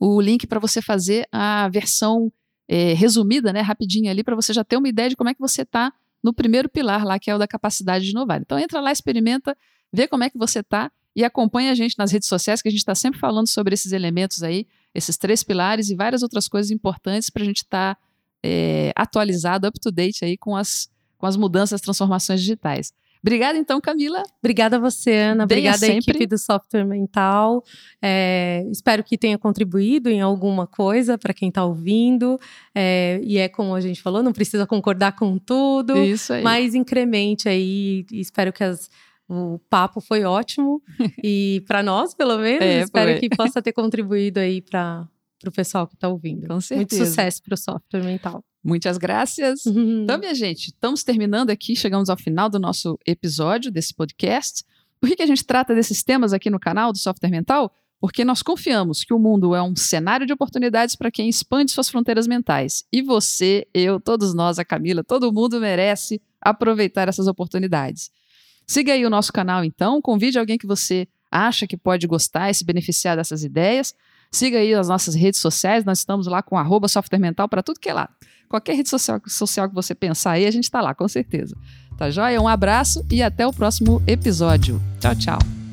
[0.00, 2.32] o link para você fazer a versão
[2.68, 5.40] é, resumida, né, rapidinho ali, para você já ter uma ideia de como é que
[5.40, 5.92] você está
[6.22, 8.40] no primeiro pilar lá, que é o da capacidade de inovar.
[8.40, 9.56] Então, entra lá, experimenta,
[9.92, 12.70] vê como é que você está e acompanhe a gente nas redes sociais, que a
[12.70, 16.70] gente está sempre falando sobre esses elementos aí, esses três pilares e várias outras coisas
[16.70, 18.00] importantes para a gente estar tá,
[18.42, 22.92] é, atualizado, up to date aí com as, com as mudanças, transformações digitais.
[23.26, 24.22] Obrigada, então, Camila.
[24.38, 25.46] Obrigada a você, Ana.
[25.46, 25.96] Venha Obrigada sempre.
[25.96, 27.60] à equipe do Software Mental.
[28.00, 32.38] É, espero que tenha contribuído em alguma coisa para quem está ouvindo.
[32.72, 35.96] É, e é como a gente falou, não precisa concordar com tudo.
[35.98, 36.42] Isso aí.
[36.44, 38.06] Mas incremente aí.
[38.12, 38.88] Espero que as
[39.28, 40.80] o papo foi ótimo
[41.20, 43.18] e para nós, pelo menos, é, espero foi.
[43.20, 45.04] que possa ter contribuído aí para
[45.44, 46.46] o pessoal que está ouvindo.
[46.46, 47.02] Com certeza.
[47.02, 48.44] Muito sucesso para o software mental.
[48.66, 49.64] Muitas graças.
[49.64, 50.02] Uhum.
[50.02, 54.64] Então, minha gente, estamos terminando aqui, chegamos ao final do nosso episódio desse podcast.
[55.00, 57.72] Por que, que a gente trata desses temas aqui no canal do Software Mental?
[58.00, 61.88] Porque nós confiamos que o mundo é um cenário de oportunidades para quem expande suas
[61.88, 62.84] fronteiras mentais.
[62.92, 68.10] E você, eu, todos nós, a Camila, todo mundo merece aproveitar essas oportunidades.
[68.66, 72.54] Siga aí o nosso canal então, convide alguém que você acha que pode gostar e
[72.54, 73.94] se beneficiar dessas ideias.
[74.30, 77.80] Siga aí as nossas redes sociais, nós estamos lá com arroba software mental para tudo
[77.80, 78.08] que é lá.
[78.48, 81.56] Qualquer rede social, social que você pensar aí, a gente está lá, com certeza.
[81.96, 82.40] Tá joia?
[82.40, 84.80] Um abraço e até o próximo episódio.
[85.00, 85.65] Tchau, tchau.